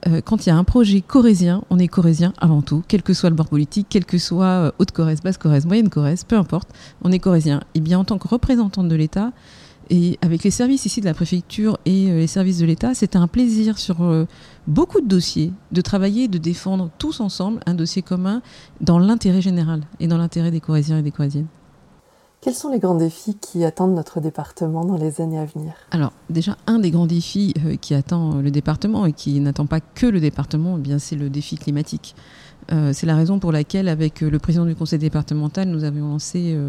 Euh, 0.08 0.22
quand 0.22 0.46
il 0.46 0.50
y 0.50 0.52
a 0.52 0.58
un 0.58 0.64
projet 0.64 1.02
corésien, 1.02 1.64
on 1.70 1.80
est 1.80 1.88
corésien 1.88 2.34
avant 2.38 2.62
tout, 2.62 2.84
quel 2.88 3.04
que 3.04 3.14
soit 3.14 3.30
le 3.30 3.36
bord 3.36 3.48
politique, 3.48 3.88
quel 3.90 4.06
que 4.06 4.18
soit 4.18 4.46
euh, 4.46 4.72
Haute-Corrèze, 4.80 5.22
Basse-Corrèze, 5.22 5.66
Moyenne-Corrèze, 5.66 6.24
peu 6.26 6.38
importe, 6.38 6.70
on 7.04 7.12
est 7.12 7.20
corésien. 7.20 7.62
Et 7.76 7.80
bien 7.80 8.00
en 8.00 8.04
tant 8.04 8.18
que 8.18 8.28
représentante 8.28 8.88
de 8.88 8.96
l'État, 8.96 9.32
et 9.90 10.18
avec 10.22 10.44
les 10.44 10.52
services 10.52 10.86
ici 10.86 11.02
de 11.02 11.06
la 11.06 11.14
préfecture 11.14 11.78
et 11.86 12.10
euh, 12.10 12.20
les 12.20 12.28
services 12.28 12.60
de 12.60 12.66
l'État, 12.66 12.94
c'est 12.94 13.16
un 13.16 13.28
plaisir 13.28 13.78
sur 13.78 13.98
beaucoup 14.68 15.02
de 15.02 15.08
dossiers 15.08 15.52
de 15.72 15.82
travailler 15.82 16.24
et 16.24 16.28
de 16.28 16.38
défendre 16.38 16.90
tous 16.98 17.20
ensemble 17.20 17.60
un 17.66 17.74
dossier 17.74 18.02
commun 18.02 18.42
dans 18.82 19.00
l'intérêt 19.00 19.42
général 19.42 19.82
et 20.00 20.08
dans 20.08 20.18
l'intérêt 20.18 20.52
des 20.52 20.62
Corésiens 20.62 21.00
et 21.00 21.04
des 21.04 21.12
Corésiennes. 21.12 21.48
Quels 22.44 22.54
sont 22.54 22.70
les 22.70 22.80
grands 22.80 22.96
défis 22.96 23.38
qui 23.40 23.64
attendent 23.64 23.96
notre 23.96 24.20
département 24.20 24.84
dans 24.84 24.98
les 24.98 25.22
années 25.22 25.40
à 25.40 25.46
venir? 25.46 25.72
Alors 25.92 26.12
déjà, 26.30 26.58
un 26.68 26.80
des 26.80 26.92
grands 26.92 27.08
défis 27.08 27.54
euh, 27.66 27.78
qui 27.78 27.94
attend 27.94 28.42
le 28.42 28.52
département 28.52 29.06
et 29.06 29.14
qui 29.14 29.40
n'attend 29.40 29.66
pas 29.66 29.80
que 29.80 30.08
le 30.08 30.20
département, 30.20 30.78
eh 30.78 31.00
c'est 31.00 31.16
le 31.16 31.30
défi 31.30 31.58
climatique. 31.58 32.16
Euh, 32.74 32.92
c'est 32.92 33.06
la 33.06 33.16
raison 33.16 33.40
pour 33.40 33.54
laquelle, 33.54 33.88
avec 33.88 34.22
euh, 34.22 34.30
le 34.30 34.40
président 34.40 34.66
du 34.66 34.76
conseil 34.76 35.00
départemental, 35.00 35.70
nous 35.70 35.86
avions 35.86 36.10
lancé 36.10 36.60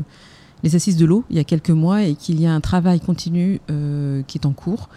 les 0.62 0.76
assises 0.76 0.96
de 0.96 1.06
l'eau 1.06 1.24
il 1.28 1.36
y 1.36 1.40
a 1.40 1.44
quelques 1.44 1.70
mois 1.70 2.04
et 2.04 2.14
qu'il 2.14 2.40
y 2.40 2.46
a 2.46 2.54
un 2.54 2.60
travail 2.60 3.00
continu 3.00 3.60
qui 3.66 4.38
est 4.38 4.46
en 4.46 4.52
cours 4.52 4.88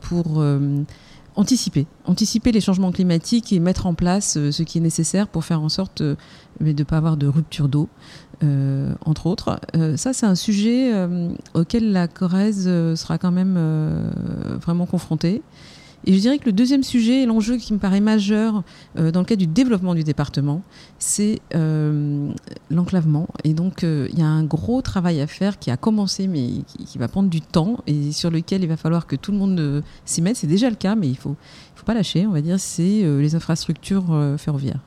pour 0.00 0.44
anticiper, 1.34 1.86
anticiper 2.04 2.52
les 2.52 2.60
changements 2.60 2.92
climatiques 2.92 3.52
et 3.52 3.60
mettre 3.60 3.86
en 3.86 3.94
place 3.94 4.34
ce 4.34 4.62
qui 4.62 4.78
est 4.78 4.82
nécessaire 4.82 5.28
pour 5.28 5.44
faire 5.44 5.62
en 5.62 5.68
sorte 5.68 6.02
de 6.02 6.16
ne 6.60 6.82
pas 6.82 6.98
avoir 6.98 7.16
de 7.16 7.26
rupture 7.26 7.68
d'eau. 7.68 7.88
Euh, 8.42 8.92
entre 9.04 9.26
autres. 9.26 9.60
Euh, 9.76 9.96
ça, 9.96 10.12
c'est 10.12 10.26
un 10.26 10.34
sujet 10.34 10.92
euh, 10.92 11.28
auquel 11.54 11.92
la 11.92 12.08
Corrèze 12.08 12.64
sera 12.96 13.16
quand 13.16 13.30
même 13.30 13.58
vraiment 14.60 14.86
confrontée. 14.86 15.42
Et 16.04 16.12
je 16.14 16.18
dirais 16.18 16.38
que 16.38 16.46
le 16.46 16.52
deuxième 16.52 16.82
sujet, 16.82 17.26
l'enjeu 17.26 17.56
qui 17.56 17.72
me 17.72 17.78
paraît 17.78 18.00
majeur 18.00 18.62
dans 18.96 19.20
le 19.20 19.24
cadre 19.24 19.38
du 19.38 19.46
développement 19.46 19.94
du 19.94 20.04
département, 20.04 20.62
c'est 20.98 21.40
l'enclavement. 22.70 23.28
Et 23.44 23.54
donc, 23.54 23.82
il 23.82 24.18
y 24.18 24.22
a 24.22 24.26
un 24.26 24.44
gros 24.44 24.82
travail 24.82 25.20
à 25.20 25.26
faire 25.26 25.58
qui 25.58 25.70
a 25.70 25.76
commencé, 25.76 26.26
mais 26.26 26.48
qui, 26.66 26.84
qui, 26.84 26.98
va 26.98 27.08
prendre 27.08 27.28
du 27.28 27.40
temps 27.40 27.78
et 27.86 28.12
sur 28.12 28.30
lequel 28.30 28.62
il 28.62 28.68
va 28.68 28.76
falloir 28.76 29.06
que 29.06 29.16
tout 29.16 29.32
le 29.32 29.38
monde 29.38 29.82
s'y 30.04 30.22
mette. 30.22 30.36
C'est 30.36 30.46
déjà 30.46 30.70
le 30.70 30.76
cas, 30.76 30.94
mais 30.94 31.08
il 31.08 31.16
faut, 31.16 31.36
il 31.74 31.78
faut 31.78 31.86
pas 31.86 31.94
lâcher, 31.94 32.26
on 32.26 32.32
va 32.32 32.40
dire, 32.40 32.58
c'est 32.58 33.02
les 33.04 33.34
infrastructures 33.34 34.36
ferroviaires. 34.38 34.80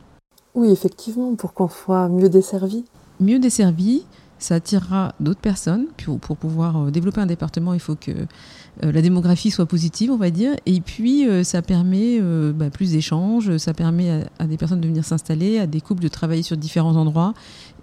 Oui, 0.56 0.72
effectivement, 0.72 1.36
pour 1.36 1.54
qu'on 1.54 1.68
soit 1.68 2.08
mieux 2.08 2.30
desservi. 2.30 2.86
Mieux 3.20 3.40
desservi, 3.40 4.06
ça 4.40 4.56
attirera 4.56 5.14
d'autres 5.20 5.40
personnes. 5.40 5.88
Pour, 6.06 6.38
pouvoir 6.38 6.78
euh, 6.78 6.92
développer 6.92 7.22
un 7.22 7.26
département, 7.26 7.74
il 7.74 7.80
faut 7.80 7.96
que 7.96 8.12
euh, 8.12 8.92
la 8.92 9.02
démographie 9.02 9.52
soit 9.52 9.66
positive, 9.66 10.12
on 10.12 10.18
va 10.18 10.30
dire. 10.30 10.54
Et 10.66 10.82
puis, 10.82 11.28
euh, 11.28 11.44
ça 11.44 11.62
permet 11.62 12.20
bah, 12.54 12.70
plus 12.70 12.92
d'échanges, 12.92 13.58
ça 13.58 13.74
permet 13.74 14.24
à, 14.40 14.46
des 14.46 14.58
personnes 14.58 14.82
de 14.82 14.88
venir 14.88 15.06
s'installer, 15.06 15.60
à 15.60 15.68
des 15.68 15.82
couples 15.82 16.04
de 16.04 16.08
travailler 16.08 16.44
sur 16.44 16.58
différents 16.58 16.96
endroits 16.96 17.34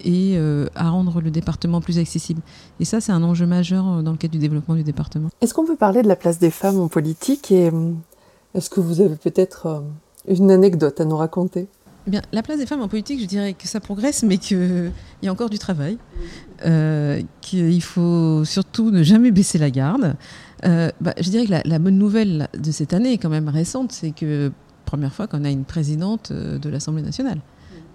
et 0.05 0.37
à 0.75 0.91
rendre 0.91 1.21
le 1.21 1.31
département 1.31 1.81
plus 1.81 1.99
accessible. 1.99 2.41
Et 2.81 2.85
ça, 2.85 3.01
c'est 3.01 3.13
un 3.13 3.23
enjeu 3.23 3.47
majeur 3.47 4.03
dans 4.03 4.11
le 4.11 4.17
cadre 4.17 4.33
du 4.33 4.39
développement 4.39 4.75
du 4.75 4.83
département. 4.83 5.29
Est-ce 5.41 5.55
qu'on 5.55 5.67
peut 5.67 5.77
parler 5.77 6.03
de 6.03 6.09
la 6.09 6.17
place 6.17 6.39
des 6.39 6.51
femmes 6.51 6.81
en 6.81 6.89
politique 6.89 7.51
et 7.53 7.71
est-ce 8.55 8.71
que 8.71 8.81
vous 8.81 9.01
avez 9.01 9.17
peut-être 9.17 9.85
une 10.27 10.51
anecdote 10.51 11.01
à 11.01 11.05
nous 11.05 11.17
raconter? 11.17 11.69
Bien, 12.07 12.23
la 12.33 12.43
place 12.43 12.59
des 12.59 12.67
femmes 12.67 12.83
en 12.83 12.89
politique, 12.89 13.21
je 13.21 13.27
dirais 13.27 13.55
que 13.55 13.69
ça 13.69 13.81
progresse, 13.81 14.23
mais 14.23 14.39
qu'il 14.39 14.93
y 15.23 15.29
a 15.29 15.33
encore 15.33 15.51
du 15.51 15.59
travail. 15.59 15.99
Euh, 16.65 17.21
qu'il 17.41 17.83
faut 17.83 18.45
surtout 18.45 18.91
ne 18.91 19.03
jamais 19.03 19.31
baisser 19.31 19.59
la 19.59 19.71
garde. 19.71 20.15
Euh, 20.65 20.91
bah, 21.01 21.15
je 21.19 21.29
dirais 21.31 21.47
que 21.47 21.69
la, 21.69 21.79
bonne 21.79 21.99
nouvelle 21.99 22.49
de 22.57 22.71
cette 22.71 22.93
année, 22.93 23.19
quand 23.19 23.29
même 23.29 23.49
récente, 23.49 23.93
c'est 23.93 24.13
que 24.13 24.53
première 24.85 25.13
fois 25.13 25.27
qu'on 25.27 25.45
a 25.45 25.51
une 25.51 25.65
présidente 25.65 26.31
euh, 26.31 26.59
de 26.59 26.69
l'Assemblée 26.69 27.03
nationale. 27.03 27.41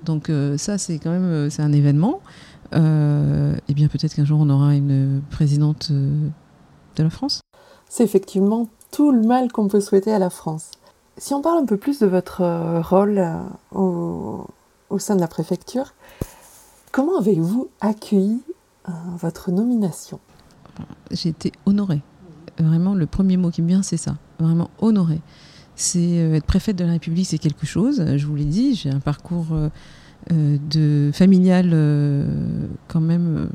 Donc 0.05 0.31
ça, 0.57 0.77
c'est 0.77 0.99
quand 0.99 1.09
même 1.09 1.49
c'est 1.49 1.63
un 1.63 1.73
événement. 1.73 2.21
et 2.71 3.73
bien 3.73 3.87
peut-être 3.89 4.13
qu'un 4.15 4.23
jour 4.23 4.39
on 4.39 4.49
aura 4.49 4.73
une 4.73 5.21
présidente 5.31 5.91
de 5.91 7.03
la 7.03 7.09
France. 7.09 7.41
C'est 7.89 8.03
effectivement 8.03 8.69
tout 8.91 9.11
le 9.11 9.21
mal 9.21 9.51
qu'on 9.51 9.67
peut 9.67 9.81
souhaiter 9.81 10.13
à 10.13 10.19
la 10.19 10.29
France. 10.29 10.71
Si 11.19 11.33
on 11.33 11.41
parle 11.41 11.63
un 11.63 11.65
peu 11.65 11.77
plus 11.77 11.99
de 11.99 12.05
votre 12.05 12.41
euh, 12.41 12.79
rôle 12.79 13.17
euh, 13.17 13.39
au, 13.71 14.99
sein 14.99 15.15
de 15.15 15.19
la 15.19 15.27
préfecture, 15.27 15.93
comment 16.91 17.17
avez-vous 17.17 17.69
accueilli 17.81 18.39
euh, 18.87 18.91
votre 19.17 19.49
nomination? 19.49 20.19
J'ai 21.09 21.29
été 21.29 21.51
honorée. 21.65 22.01
Vraiment, 22.59 22.93
le 22.93 23.07
premier 23.07 23.35
mot 23.35 23.49
qui 23.49 23.63
me 23.63 23.67
vient, 23.67 23.81
c'est 23.81 23.97
ça. 23.97 24.17
Vraiment 24.39 24.69
honorée. 24.79 25.21
C'est 25.75 26.15
être 26.17 26.45
préfète 26.45 26.75
de 26.75 26.85
la 26.85 26.91
République, 26.91 27.25
c'est 27.25 27.37
quelque 27.37 27.65
chose. 27.65 28.03
Je 28.15 28.25
vous 28.25 28.35
l'ai 28.35 28.45
dit, 28.45 28.75
j'ai 28.75 28.89
un 28.89 28.99
parcours 28.99 29.47
familial 31.13 31.69
quand 32.87 32.99
même. 32.99 33.49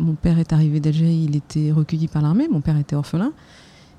mon 0.00 0.14
père 0.14 0.40
est 0.40 0.52
arrivé 0.52 0.80
d'Algérie, 0.80 1.26
il 1.28 1.36
était 1.36 1.70
recueilli 1.70 2.08
par 2.08 2.20
l'armée. 2.20 2.48
Mon 2.48 2.60
père 2.60 2.76
était 2.76 2.96
orphelin. 2.96 3.32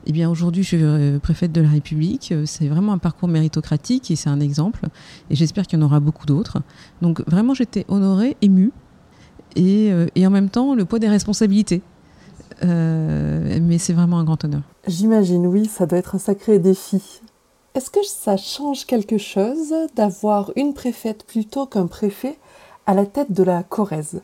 Eh 0.09 0.11
bien, 0.11 0.27
aujourd'hui, 0.27 0.63
je 0.63 0.67
suis 0.69 0.83
euh, 0.83 1.19
préfète 1.19 1.51
de 1.51 1.61
la 1.61 1.69
République. 1.69 2.31
Euh, 2.31 2.43
c'est 2.47 2.67
vraiment 2.67 2.93
un 2.93 2.97
parcours 2.97 3.29
méritocratique 3.29 4.09
et 4.09 4.15
c'est 4.15 4.31
un 4.31 4.39
exemple. 4.39 4.87
Et 5.29 5.35
j'espère 5.35 5.67
qu'il 5.67 5.77
y 5.77 5.81
en 5.83 5.85
aura 5.85 5.99
beaucoup 5.99 6.25
d'autres. 6.25 6.57
Donc, 7.03 7.21
vraiment, 7.29 7.53
j'étais 7.53 7.85
honorée, 7.89 8.35
émue. 8.41 8.71
Et, 9.55 9.91
euh, 9.91 10.07
et, 10.15 10.25
en 10.25 10.31
même 10.31 10.49
temps, 10.49 10.73
le 10.73 10.83
poids 10.85 10.97
des 10.97 11.07
responsabilités. 11.07 11.83
mais 12.63 13.77
c'est 13.77 13.93
vraiment 13.93 14.17
un 14.17 14.23
grand 14.23 14.43
honneur. 14.43 14.63
J'imagine, 14.87 15.45
oui, 15.45 15.67
ça 15.67 15.85
doit 15.85 15.99
être 15.99 16.15
un 16.15 16.19
sacré 16.19 16.57
défi. 16.57 17.21
Est-ce 17.75 17.91
que 17.91 18.03
ça 18.03 18.35
change 18.35 18.87
quelque 18.87 19.19
chose 19.19 19.75
d'avoir 19.95 20.51
une 20.55 20.73
préfète 20.73 21.23
plutôt 21.23 21.67
qu'un 21.67 21.85
préfet 21.85 22.39
à 22.87 22.95
la 22.95 23.05
tête 23.05 23.31
de 23.31 23.43
la 23.43 23.61
Corrèze, 23.61 24.23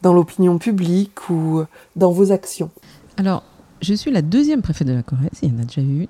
dans 0.00 0.14
l'opinion 0.14 0.56
publique 0.56 1.28
ou 1.28 1.60
dans 1.94 2.10
vos 2.10 2.32
actions? 2.32 2.70
Alors, 3.18 3.42
je 3.80 3.94
suis 3.94 4.10
la 4.10 4.22
deuxième 4.22 4.62
préfète 4.62 4.88
de 4.88 4.92
la 4.92 5.02
Corrèze, 5.02 5.30
il 5.42 5.52
y 5.52 5.56
en 5.56 5.58
a 5.60 5.64
déjà 5.64 5.82
eu 5.82 6.02
une. 6.02 6.08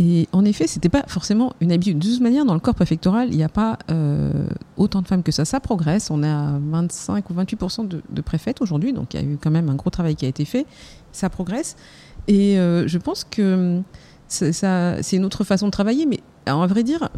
Et 0.00 0.28
en 0.30 0.44
effet, 0.44 0.68
c'était 0.68 0.88
pas 0.88 1.02
forcément 1.08 1.54
une 1.60 1.72
habitude. 1.72 1.98
De 1.98 2.08
toute 2.08 2.20
manière, 2.20 2.44
dans 2.44 2.54
le 2.54 2.60
corps 2.60 2.76
préfectoral, 2.76 3.30
il 3.32 3.36
n'y 3.36 3.42
a 3.42 3.48
pas 3.48 3.78
euh, 3.90 4.46
autant 4.76 5.02
de 5.02 5.08
femmes 5.08 5.24
que 5.24 5.32
ça. 5.32 5.44
Ça 5.44 5.58
progresse. 5.58 6.12
On 6.12 6.22
est 6.22 6.28
à 6.28 6.56
25 6.70 7.28
ou 7.28 7.34
28 7.34 7.88
de, 7.88 8.02
de 8.08 8.20
préfètes 8.20 8.62
aujourd'hui, 8.62 8.92
donc 8.92 9.12
il 9.12 9.20
y 9.20 9.24
a 9.24 9.26
eu 9.26 9.38
quand 9.42 9.50
même 9.50 9.68
un 9.68 9.74
gros 9.74 9.90
travail 9.90 10.14
qui 10.14 10.24
a 10.24 10.28
été 10.28 10.44
fait. 10.44 10.66
Ça 11.10 11.28
progresse. 11.28 11.74
Et 12.28 12.60
euh, 12.60 12.86
je 12.86 12.96
pense 12.96 13.24
que 13.24 13.82
c'est 14.28 15.16
une 15.16 15.24
autre 15.24 15.42
façon 15.42 15.66
de 15.66 15.72
travailler. 15.72 16.06
Mais 16.06 16.20
à 16.46 16.66
vrai 16.68 16.84
dire, 16.84 17.08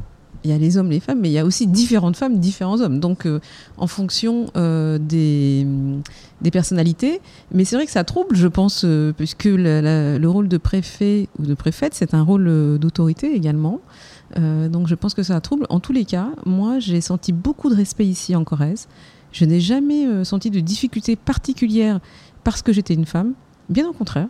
il 0.44 0.50
y 0.50 0.52
a 0.52 0.58
les 0.58 0.78
hommes, 0.78 0.90
les 0.90 1.00
femmes, 1.00 1.20
mais 1.20 1.28
il 1.28 1.32
y 1.32 1.38
a 1.38 1.44
aussi 1.44 1.66
différentes 1.66 2.16
femmes, 2.16 2.38
différents 2.38 2.80
hommes. 2.80 3.00
Donc, 3.00 3.26
euh, 3.26 3.40
en 3.76 3.86
fonction 3.86 4.46
euh, 4.56 4.98
des, 4.98 5.66
des, 6.40 6.50
personnalités. 6.50 7.20
Mais 7.52 7.64
c'est 7.64 7.76
vrai 7.76 7.86
que 7.86 7.92
ça 7.92 8.04
trouble, 8.04 8.34
je 8.36 8.48
pense, 8.48 8.82
euh, 8.84 9.12
puisque 9.12 9.44
le 9.44 10.26
rôle 10.26 10.48
de 10.48 10.56
préfet 10.56 11.28
ou 11.38 11.44
de 11.44 11.54
préfète, 11.54 11.94
c'est 11.94 12.14
un 12.14 12.22
rôle 12.22 12.78
d'autorité 12.78 13.34
également. 13.34 13.80
donc, 14.36 14.86
je 14.86 14.94
pense 14.94 15.14
que 15.14 15.22
ça 15.22 15.40
trouble. 15.40 15.66
En 15.68 15.80
tous 15.80 15.92
les 15.92 16.04
cas, 16.04 16.28
moi, 16.46 16.78
j'ai 16.78 17.00
senti 17.00 17.32
beaucoup 17.32 17.68
de 17.68 17.74
respect 17.74 18.06
ici 18.06 18.34
en 18.34 18.44
Corrèze. 18.44 18.88
Je 19.32 19.44
n'ai 19.44 19.60
jamais 19.60 20.24
senti 20.24 20.50
de 20.50 20.60
difficulté 20.60 21.16
particulière 21.16 22.00
parce 22.44 22.62
que 22.62 22.72
j'étais 22.72 22.94
une 22.94 23.06
femme. 23.06 23.34
Bien 23.68 23.88
au 23.88 23.92
contraire. 23.92 24.28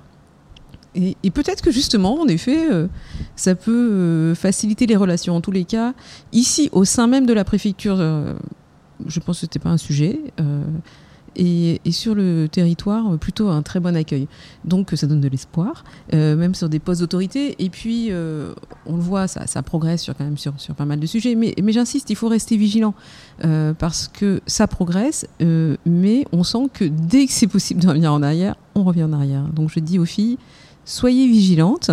Et, 0.94 1.30
peut-être 1.30 1.62
que 1.62 1.70
justement, 1.70 2.20
en 2.20 2.26
effet, 2.26 2.70
euh, 2.70 2.88
ça 3.36 3.54
peut 3.54 3.90
euh, 3.92 4.34
faciliter 4.34 4.86
les 4.86 4.96
relations. 4.96 5.36
En 5.36 5.40
tous 5.40 5.52
les 5.52 5.64
cas, 5.64 5.94
ici, 6.32 6.68
au 6.72 6.84
sein 6.84 7.06
même 7.06 7.26
de 7.26 7.32
la 7.32 7.44
préfecture, 7.44 7.96
euh, 8.00 8.34
je 9.06 9.20
pense 9.20 9.36
que 9.36 9.40
ce 9.40 9.46
n'était 9.46 9.58
pas 9.60 9.70
un 9.70 9.78
sujet. 9.78 10.20
Et, 11.36 11.80
sur 11.92 12.14
le 12.14 12.48
territoire, 12.48 13.16
plutôt 13.18 13.48
un 13.48 13.62
très 13.62 13.78
bon 13.78 13.96
accueil. 13.96 14.26
Donc 14.64 14.90
ça 14.94 15.06
donne 15.06 15.20
de 15.20 15.28
l'espoir, 15.28 15.84
même 16.12 16.54
sur 16.54 16.68
des 16.68 16.80
postes 16.80 17.00
d'autorité. 17.00 17.54
Et 17.60 17.70
puis, 17.70 18.10
on 18.84 18.96
le 18.96 19.00
voit, 19.00 19.28
ça, 19.28 19.62
progresse 19.62 20.02
sur, 20.02 20.14
quand 20.16 20.24
même 20.24 20.36
sur, 20.36 20.52
sur 20.60 20.74
pas 20.74 20.84
mal 20.84 20.98
de 20.98 21.06
sujets. 21.06 21.36
Mais 21.36 21.54
j'insiste, 21.68 22.10
il 22.10 22.16
faut 22.16 22.28
rester 22.28 22.56
vigilant, 22.56 22.94
parce 23.78 24.08
que 24.08 24.42
ça 24.46 24.66
progresse, 24.66 25.26
mais 25.86 26.26
on 26.32 26.42
sent 26.42 26.68
que 26.74 26.84
dès 26.84 27.26
que 27.26 27.32
c'est 27.32 27.46
possible 27.46 27.80
de 27.80 27.88
revenir 27.88 28.12
en 28.12 28.22
arrière, 28.22 28.56
on 28.74 28.82
revient 28.82 29.04
en 29.04 29.12
arrière. 29.12 29.44
Donc 29.44 29.70
je 29.70 29.80
dis 29.80 29.98
aux 29.98 30.04
filles, 30.04 30.36
soyez 30.90 31.26
vigilantes. 31.26 31.90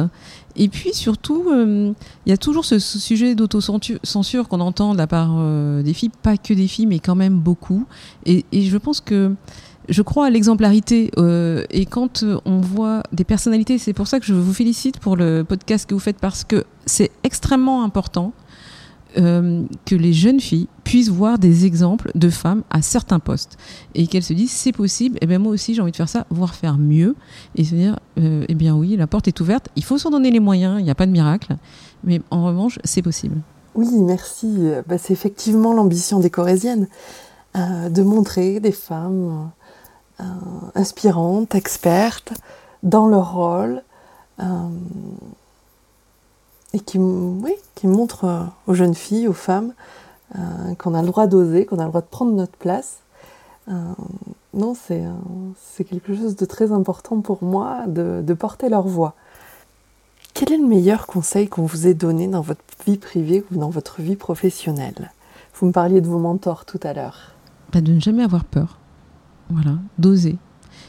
Et 0.55 0.69
puis 0.69 0.93
surtout, 0.93 1.45
euh, 1.51 1.93
il 2.25 2.29
y 2.29 2.33
a 2.33 2.37
toujours 2.37 2.65
ce, 2.65 2.79
sujet 2.79 3.35
d'autocensure 3.35 4.47
qu'on 4.47 4.59
entend 4.59 4.93
de 4.93 4.97
la 4.97 5.05
part 5.05 5.35
euh, 5.37 5.83
des 5.83 5.93
filles, 5.93 6.11
pas 6.23 6.35
que 6.35 6.53
des 6.53 6.67
filles, 6.67 6.87
mais 6.87 6.99
quand 6.99 7.15
même 7.15 7.37
beaucoup. 7.37 7.85
Et, 8.25 8.43
je 8.51 8.77
pense 8.77 8.99
que 8.99 9.33
je 9.87 10.01
crois 10.01 10.25
à 10.25 10.29
l'exemplarité. 10.31 11.11
Euh, 11.17 11.63
et 11.69 11.85
quand 11.85 12.25
on 12.45 12.59
voit 12.59 13.03
des 13.13 13.23
personnalités, 13.23 13.77
c'est 13.77 13.93
pour 13.93 14.07
ça 14.07 14.19
que 14.19 14.25
je 14.25 14.33
vous 14.33 14.53
félicite 14.53 14.99
pour 14.99 15.15
le 15.15 15.43
podcast 15.43 15.87
que 15.87 15.93
vous 15.93 15.99
faites, 15.99 16.19
parce 16.19 16.43
que 16.43 16.63
c'est 16.87 17.11
extrêmement 17.23 17.83
important 17.83 18.33
euh, 19.17 19.63
que 19.85 19.95
les 19.95 20.13
jeunes 20.13 20.39
filles 20.39 20.67
puissent 20.83 21.09
voir 21.09 21.39
des 21.39 21.65
exemples 21.65 22.11
de 22.15 22.29
femmes 22.29 22.63
à 22.69 22.81
certains 22.81 23.19
postes 23.19 23.57
et 23.95 24.07
qu'elles 24.07 24.23
se 24.23 24.33
disent 24.33 24.51
c'est 24.51 24.71
possible, 24.71 25.17
et 25.17 25.19
eh 25.23 25.25
bien 25.25 25.39
moi 25.39 25.51
aussi 25.51 25.73
j'ai 25.73 25.81
envie 25.81 25.91
de 25.91 25.97
faire 25.97 26.09
ça, 26.09 26.25
voire 26.29 26.55
faire 26.55 26.77
mieux 26.77 27.15
et 27.55 27.63
se 27.63 27.75
dire 27.75 27.99
euh, 28.19 28.45
eh 28.47 28.55
bien 28.55 28.75
oui, 28.75 28.95
la 28.95 29.07
porte 29.07 29.27
est 29.27 29.39
ouverte, 29.39 29.69
il 29.75 29.83
faut 29.83 29.97
s'en 29.97 30.11
donner 30.11 30.31
les 30.31 30.39
moyens, 30.39 30.79
il 30.79 30.83
n'y 30.83 30.91
a 30.91 30.95
pas 30.95 31.05
de 31.05 31.11
miracle, 31.11 31.57
mais 32.03 32.21
en 32.31 32.45
revanche 32.45 32.79
c'est 32.83 33.01
possible. 33.01 33.37
Oui, 33.75 33.89
merci. 33.99 34.71
Bah, 34.87 34.97
c'est 34.97 35.13
effectivement 35.13 35.73
l'ambition 35.73 36.19
des 36.19 36.29
Corésiennes 36.29 36.87
euh, 37.55 37.89
de 37.89 38.01
montrer 38.01 38.59
des 38.59 38.71
femmes 38.71 39.51
inspirantes, 40.73 41.53
expertes 41.53 42.33
dans 42.81 43.07
leur 43.07 43.33
rôle 43.33 43.83
et 46.77 46.79
qui, 46.79 46.99
oui, 46.99 47.53
qui 47.73 47.87
montre 47.87 48.25
euh, 48.25 48.43
aux 48.67 48.75
jeunes 48.75 48.93
filles, 48.93 49.27
aux 49.27 49.33
femmes, 49.33 49.73
euh, 50.35 50.75
qu'on 50.77 50.93
a 50.93 51.01
le 51.01 51.07
droit 51.07 51.25
d'oser, 51.25 51.65
qu'on 51.65 51.79
a 51.79 51.83
le 51.83 51.89
droit 51.89 52.01
de 52.01 52.07
prendre 52.07 52.33
notre 52.33 52.57
place. 52.57 52.97
Euh, 53.69 53.73
non, 54.53 54.75
c'est 54.75 55.83
quelque 55.83 56.15
chose 56.15 56.35
de 56.35 56.45
très 56.45 56.71
important 56.71 57.21
pour 57.21 57.43
moi 57.43 57.85
de, 57.87 58.23
de, 58.25 58.33
porter 58.33 58.69
leur 58.69 58.87
voix. 58.87 59.15
Quel 60.33 60.53
est 60.53 60.57
le 60.57 60.67
meilleur 60.67 61.07
conseil 61.07 61.47
qu'on 61.47 61.65
vous 61.65 61.87
ait 61.87 61.95
donné 61.95 62.27
dans 62.27 62.41
votre 62.41 62.61
vie 62.85 62.97
privée 62.97 63.43
ou 63.51 63.57
dans 63.57 63.69
votre 63.69 64.01
vie 64.01 64.15
professionnelle? 64.15 65.11
Vous 65.55 65.65
me 65.65 65.71
parliez 65.71 65.99
de 65.99 66.07
vos 66.07 66.19
mentors 66.19 66.65
tout 66.65 66.79
à 66.83 66.93
l'heure. 66.93 67.33
Bah, 67.73 67.81
de 67.81 67.91
ne 67.91 67.99
jamais 67.99 68.23
avoir 68.23 68.45
peur. 68.45 68.77
Voilà, 69.49 69.77
d'oser. 69.97 70.37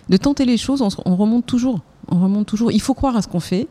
De 0.08 0.16
tenter 0.18 0.44
les 0.44 0.58
choses, 0.58 0.82
on 0.82 1.16
remonte 1.16 1.46
toujours 1.46 1.80
on 2.10 2.20
remonte 2.20 2.46
toujours. 2.46 2.72
Il 2.72 2.80
faut 2.80 2.94
croire 2.94 3.16
à 3.16 3.22
ce 3.22 3.28
qu'on 3.28 3.40
fait. 3.40 3.68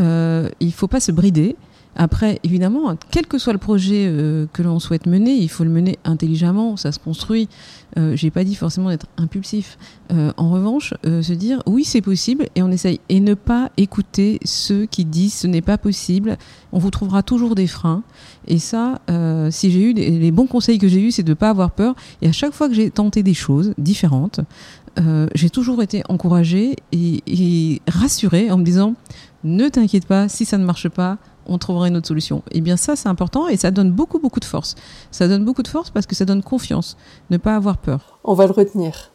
Euh, 0.00 0.48
il 0.60 0.68
ne 0.68 0.72
faut 0.72 0.88
pas 0.88 1.00
se 1.00 1.12
brider. 1.12 1.56
Après, 1.98 2.38
évidemment, 2.44 2.94
quel 3.10 3.26
que 3.26 3.38
soit 3.38 3.54
le 3.54 3.58
projet 3.58 4.06
euh, 4.06 4.46
que 4.52 4.62
l'on 4.62 4.78
souhaite 4.78 5.06
mener, 5.06 5.34
il 5.34 5.48
faut 5.48 5.64
le 5.64 5.70
mener 5.70 5.98
intelligemment, 6.04 6.76
ça 6.76 6.92
se 6.92 6.98
construit. 6.98 7.48
Euh, 7.96 8.14
J'ai 8.14 8.30
pas 8.30 8.44
dit 8.44 8.54
forcément 8.54 8.90
d'être 8.90 9.06
impulsif. 9.16 9.78
Euh, 10.12 10.30
en 10.36 10.50
revanche, 10.50 10.92
se 11.04 11.32
dire 11.32 11.62
oui, 11.66 11.84
c'est 11.84 12.02
possible 12.02 12.48
et 12.54 12.62
on 12.62 12.70
essaye. 12.70 13.00
Et 13.08 13.20
ne 13.20 13.32
pas 13.32 13.70
écouter 13.78 14.40
ceux 14.44 14.84
qui 14.84 15.06
disent 15.06 15.34
ce 15.34 15.46
n'est 15.46 15.62
pas 15.62 15.78
possible. 15.78 16.36
On 16.70 16.78
vous 16.78 16.90
trouvera 16.90 17.22
toujours 17.22 17.54
des 17.54 17.66
freins. 17.66 18.02
Et 18.46 18.58
ça, 18.58 19.00
si 19.50 19.70
j'ai 19.70 19.80
eu 19.80 19.92
les 19.94 20.30
bons 20.30 20.46
conseils 20.46 20.78
que 20.78 20.88
j'ai 20.88 21.00
eus, 21.00 21.12
c'est 21.12 21.22
de 21.22 21.30
ne 21.30 21.34
pas 21.34 21.48
avoir 21.48 21.70
peur. 21.70 21.94
Et 22.20 22.28
à 22.28 22.32
chaque 22.32 22.52
fois 22.52 22.68
que 22.68 22.74
j'ai 22.74 22.90
tenté 22.90 23.22
des 23.22 23.34
choses 23.34 23.72
différentes, 23.78 24.40
euh, 24.98 25.26
j'ai 25.34 25.50
toujours 25.50 25.82
été 25.82 26.02
encouragée 26.08 26.76
et, 26.92 27.22
et 27.26 27.82
rassurée 27.88 28.50
en 28.50 28.58
me 28.58 28.64
disant 28.64 28.94
ne 29.44 29.68
t'inquiète 29.68 30.06
pas, 30.06 30.28
si 30.28 30.44
ça 30.44 30.58
ne 30.58 30.64
marche 30.64 30.88
pas, 30.88 31.18
on 31.46 31.58
trouvera 31.58 31.88
une 31.88 31.96
autre 31.96 32.08
solution. 32.08 32.42
Et 32.50 32.60
bien 32.60 32.76
ça, 32.76 32.96
c'est 32.96 33.08
important 33.08 33.48
et 33.48 33.56
ça 33.56 33.70
donne 33.70 33.92
beaucoup, 33.92 34.18
beaucoup 34.18 34.40
de 34.40 34.44
force. 34.44 34.74
Ça 35.10 35.28
donne 35.28 35.44
beaucoup 35.44 35.62
de 35.62 35.68
force 35.68 35.90
parce 35.90 36.06
que 36.06 36.14
ça 36.14 36.24
donne 36.24 36.42
confiance, 36.42 36.96
ne 37.30 37.36
pas 37.36 37.54
avoir 37.54 37.78
peur. 37.78 38.18
On 38.24 38.34
va 38.34 38.46
le 38.46 38.52
retenir. 38.52 39.10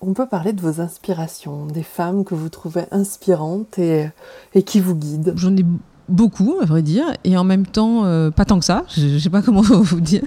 On 0.00 0.12
peut 0.12 0.26
parler 0.26 0.52
de 0.52 0.60
vos 0.60 0.80
inspirations, 0.80 1.66
des 1.66 1.82
femmes 1.82 2.24
que 2.24 2.34
vous 2.34 2.50
trouvez 2.50 2.84
inspirantes 2.90 3.78
et, 3.78 4.10
et 4.54 4.62
qui 4.62 4.80
vous 4.80 4.94
guident. 4.94 5.32
J'en 5.36 5.56
ai 5.56 5.64
beaucoup, 6.08 6.56
à 6.60 6.64
vrai 6.64 6.82
dire, 6.82 7.06
et 7.24 7.36
en 7.36 7.44
même 7.44 7.66
temps, 7.66 8.04
euh, 8.04 8.30
pas 8.30 8.44
tant 8.44 8.58
que 8.58 8.64
ça. 8.64 8.84
Je 8.96 9.06
ne 9.06 9.18
sais 9.18 9.30
pas 9.30 9.42
comment 9.44 9.62
vous 9.62 10.00
dire. 10.00 10.22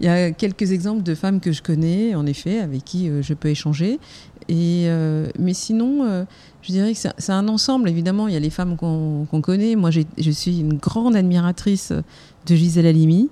Il 0.00 0.06
y 0.06 0.08
a 0.08 0.30
quelques 0.30 0.72
exemples 0.72 1.02
de 1.02 1.14
femmes 1.14 1.40
que 1.40 1.52
je 1.52 1.62
connais, 1.62 2.14
en 2.14 2.26
effet, 2.26 2.60
avec 2.60 2.84
qui 2.84 3.08
euh, 3.08 3.22
je 3.22 3.34
peux 3.34 3.48
échanger. 3.48 3.98
Et, 4.48 4.84
euh, 4.86 5.28
mais 5.38 5.52
sinon, 5.52 6.04
euh, 6.04 6.24
je 6.62 6.72
dirais 6.72 6.94
que 6.94 6.98
c'est 6.98 7.32
un 7.32 7.48
ensemble. 7.48 7.88
Évidemment, 7.88 8.28
il 8.28 8.34
y 8.34 8.36
a 8.36 8.40
les 8.40 8.50
femmes 8.50 8.76
qu'on 8.76 9.26
connaît. 9.42 9.76
Moi, 9.76 9.90
je 9.90 10.30
suis 10.30 10.60
une 10.60 10.74
grande 10.74 11.16
admiratrice 11.16 11.92
de 11.92 12.54
Gisèle 12.54 12.86
Halimi. 12.86 13.28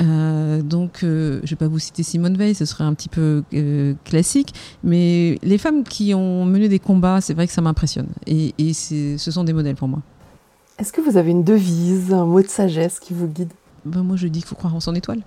Euh, 0.00 0.62
donc, 0.62 1.00
je 1.02 1.48
vais 1.48 1.56
pas 1.56 1.68
vous 1.68 1.78
citer 1.78 2.02
Simone 2.02 2.36
Veil, 2.36 2.54
ce 2.54 2.64
serait 2.64 2.84
un 2.84 2.94
petit 2.94 3.10
peu 3.10 3.44
classique, 4.04 4.54
mais 4.82 5.38
les 5.42 5.58
femmes 5.58 5.84
qui 5.84 6.14
ont 6.14 6.44
mené 6.44 6.68
des 6.68 6.78
combats, 6.78 7.20
c'est 7.20 7.34
vrai 7.34 7.46
que 7.46 7.52
ça 7.52 7.60
m'impressionne. 7.60 8.08
Et, 8.26 8.54
ce 8.72 9.30
sont 9.30 9.44
des 9.44 9.52
modèles 9.52 9.76
pour 9.76 9.88
moi. 9.88 10.00
Est-ce 10.78 10.92
que 10.92 11.00
vous 11.00 11.16
avez 11.16 11.30
une 11.30 11.44
devise, 11.44 12.12
un 12.12 12.24
mot 12.24 12.40
de 12.40 12.48
sagesse 12.48 12.98
qui 12.98 13.14
vous 13.14 13.28
guide? 13.28 13.52
Ben, 13.84 14.02
moi, 14.02 14.16
je 14.16 14.26
dis 14.26 14.40
qu'il 14.40 14.48
faut 14.48 14.56
croire 14.56 14.74
en 14.74 14.80
son 14.80 14.94
étoile. 14.94 15.20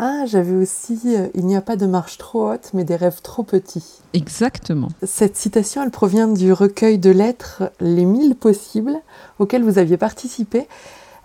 Ah, 0.00 0.26
j'avais 0.26 0.54
aussi 0.54 1.00
euh, 1.06 1.26
Il 1.34 1.46
n'y 1.46 1.56
a 1.56 1.60
pas 1.60 1.74
de 1.76 1.86
marche 1.86 2.18
trop 2.18 2.52
haute, 2.52 2.70
mais 2.72 2.84
des 2.84 2.94
rêves 2.94 3.20
trop 3.20 3.42
petits. 3.42 4.00
Exactement. 4.12 4.88
Cette 5.02 5.36
citation, 5.36 5.82
elle 5.82 5.90
provient 5.90 6.28
du 6.28 6.52
recueil 6.52 6.98
de 6.98 7.10
lettres 7.10 7.64
Les 7.80 8.04
mille 8.04 8.36
possibles, 8.36 8.96
auquel 9.40 9.64
vous 9.64 9.78
aviez 9.78 9.96
participé, 9.96 10.68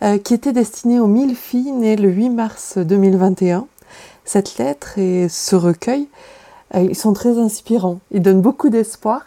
euh, 0.02 0.18
qui 0.18 0.34
était 0.34 0.54
destiné 0.54 1.00
aux 1.00 1.08
mille 1.08 1.36
filles 1.36 1.72
nées 1.72 1.96
le 1.96 2.10
8 2.10 2.30
mars 2.30 2.78
2021. 2.80 3.68
Cette 4.26 4.58
lettre 4.58 4.98
et 4.98 5.30
ce 5.30 5.56
recueil, 5.56 6.08
euh, 6.74 6.82
ils 6.82 6.96
sont 6.96 7.14
très 7.14 7.38
inspirants. 7.38 8.00
Ils 8.10 8.24
donnent 8.24 8.42
beaucoup 8.42 8.70
d'espoir 8.70 9.26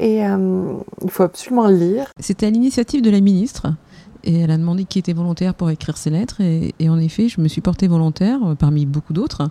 et 0.00 0.20
il 0.20 1.10
faut 1.10 1.24
absolument 1.24 1.66
le 1.66 1.76
lire. 1.76 2.06
C'était 2.18 2.46
à 2.46 2.50
l'initiative 2.50 3.02
de 3.02 3.10
la 3.10 3.20
ministre. 3.20 3.66
Et 4.24 4.40
elle 4.40 4.50
a 4.50 4.58
demandé 4.58 4.84
qui 4.84 4.98
était 4.98 5.12
volontaire 5.12 5.54
pour 5.54 5.70
écrire 5.70 5.96
ces 5.96 6.10
lettres. 6.10 6.40
Et, 6.40 6.88
en 6.88 6.98
effet, 6.98 7.28
je 7.28 7.40
me 7.40 7.48
suis 7.48 7.60
portée 7.60 7.88
volontaire 7.88 8.38
euh, 8.44 8.54
parmi 8.54 8.86
beaucoup 8.86 9.12
d'autres. 9.12 9.50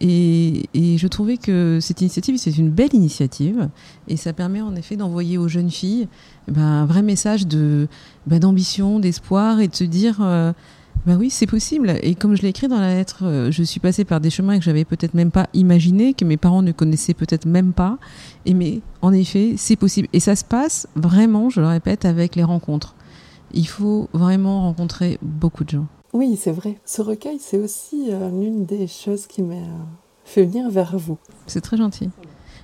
Et, 0.00 0.68
je 0.74 1.06
trouvais 1.06 1.36
que 1.36 1.78
cette 1.80 2.00
initiative, 2.00 2.36
c'est 2.36 2.56
une 2.56 2.70
belle 2.70 2.94
initiative. 2.94 3.68
Et 4.08 4.16
ça 4.16 4.32
permet 4.32 4.60
en 4.60 4.74
effet 4.76 4.96
d'envoyer 4.96 5.38
aux 5.38 5.48
jeunes 5.48 5.70
filles 5.70 6.08
ben, 6.48 6.62
un 6.62 6.86
vrai 6.86 7.02
message 7.02 7.46
de 7.46 7.88
ben, 8.26 8.38
d'ambition, 8.38 8.98
d'espoir 8.98 9.60
et 9.60 9.68
de 9.68 9.74
se 9.74 9.84
dire 9.84 10.20
ben 11.06 11.16
oui, 11.16 11.30
c'est 11.30 11.46
possible. 11.46 11.94
Et 12.02 12.14
comme 12.14 12.36
je 12.36 12.42
l'ai 12.42 12.48
écrit 12.48 12.68
dans 12.68 12.78
la 12.78 12.94
lettre, 12.94 13.20
euh, 13.22 13.50
je 13.50 13.62
suis 13.62 13.80
passée 13.80 14.04
par 14.04 14.20
des 14.20 14.28
chemins 14.28 14.58
que 14.58 14.64
j'avais 14.64 14.84
peut-être 14.84 15.14
même 15.14 15.30
pas 15.30 15.48
imaginé, 15.54 16.12
que 16.12 16.26
mes 16.26 16.36
parents 16.36 16.62
ne 16.62 16.72
connaissaient 16.72 17.14
peut-être 17.14 17.46
même 17.46 17.72
pas. 17.72 17.98
Et 18.44 18.52
mais 18.52 18.80
en 19.00 19.12
effet, 19.12 19.54
c'est 19.56 19.76
possible. 19.76 20.08
Et 20.12 20.20
ça 20.20 20.36
se 20.36 20.44
passe 20.44 20.88
vraiment, 20.96 21.48
je 21.48 21.60
le 21.60 21.68
répète, 21.68 22.04
avec 22.04 22.36
les 22.36 22.44
rencontres. 22.44 22.94
Il 23.52 23.66
faut 23.66 24.08
vraiment 24.12 24.62
rencontrer 24.62 25.18
beaucoup 25.22 25.64
de 25.64 25.70
gens. 25.70 25.86
Oui, 26.12 26.36
c'est 26.36 26.52
vrai. 26.52 26.76
Ce 26.84 27.02
recueil, 27.02 27.38
c'est 27.40 27.58
aussi 27.58 28.06
euh, 28.08 28.30
l'une 28.30 28.64
des 28.64 28.86
choses 28.88 29.26
qui 29.26 29.42
m'a 29.42 29.62
fait 30.24 30.44
venir 30.44 30.68
vers 30.68 30.98
vous. 30.98 31.18
C'est 31.46 31.60
très 31.60 31.76
gentil. 31.76 32.10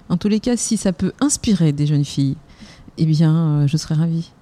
En 0.08 0.16
tous 0.16 0.28
les 0.28 0.40
cas, 0.40 0.56
si 0.56 0.76
ça 0.76 0.92
peut 0.92 1.12
inspirer 1.20 1.72
des 1.72 1.86
jeunes 1.86 2.04
filles, 2.04 2.36
eh 2.98 3.06
bien, 3.06 3.34
euh, 3.36 3.66
je 3.66 3.76
serais 3.76 3.94
ravie. 3.94 4.32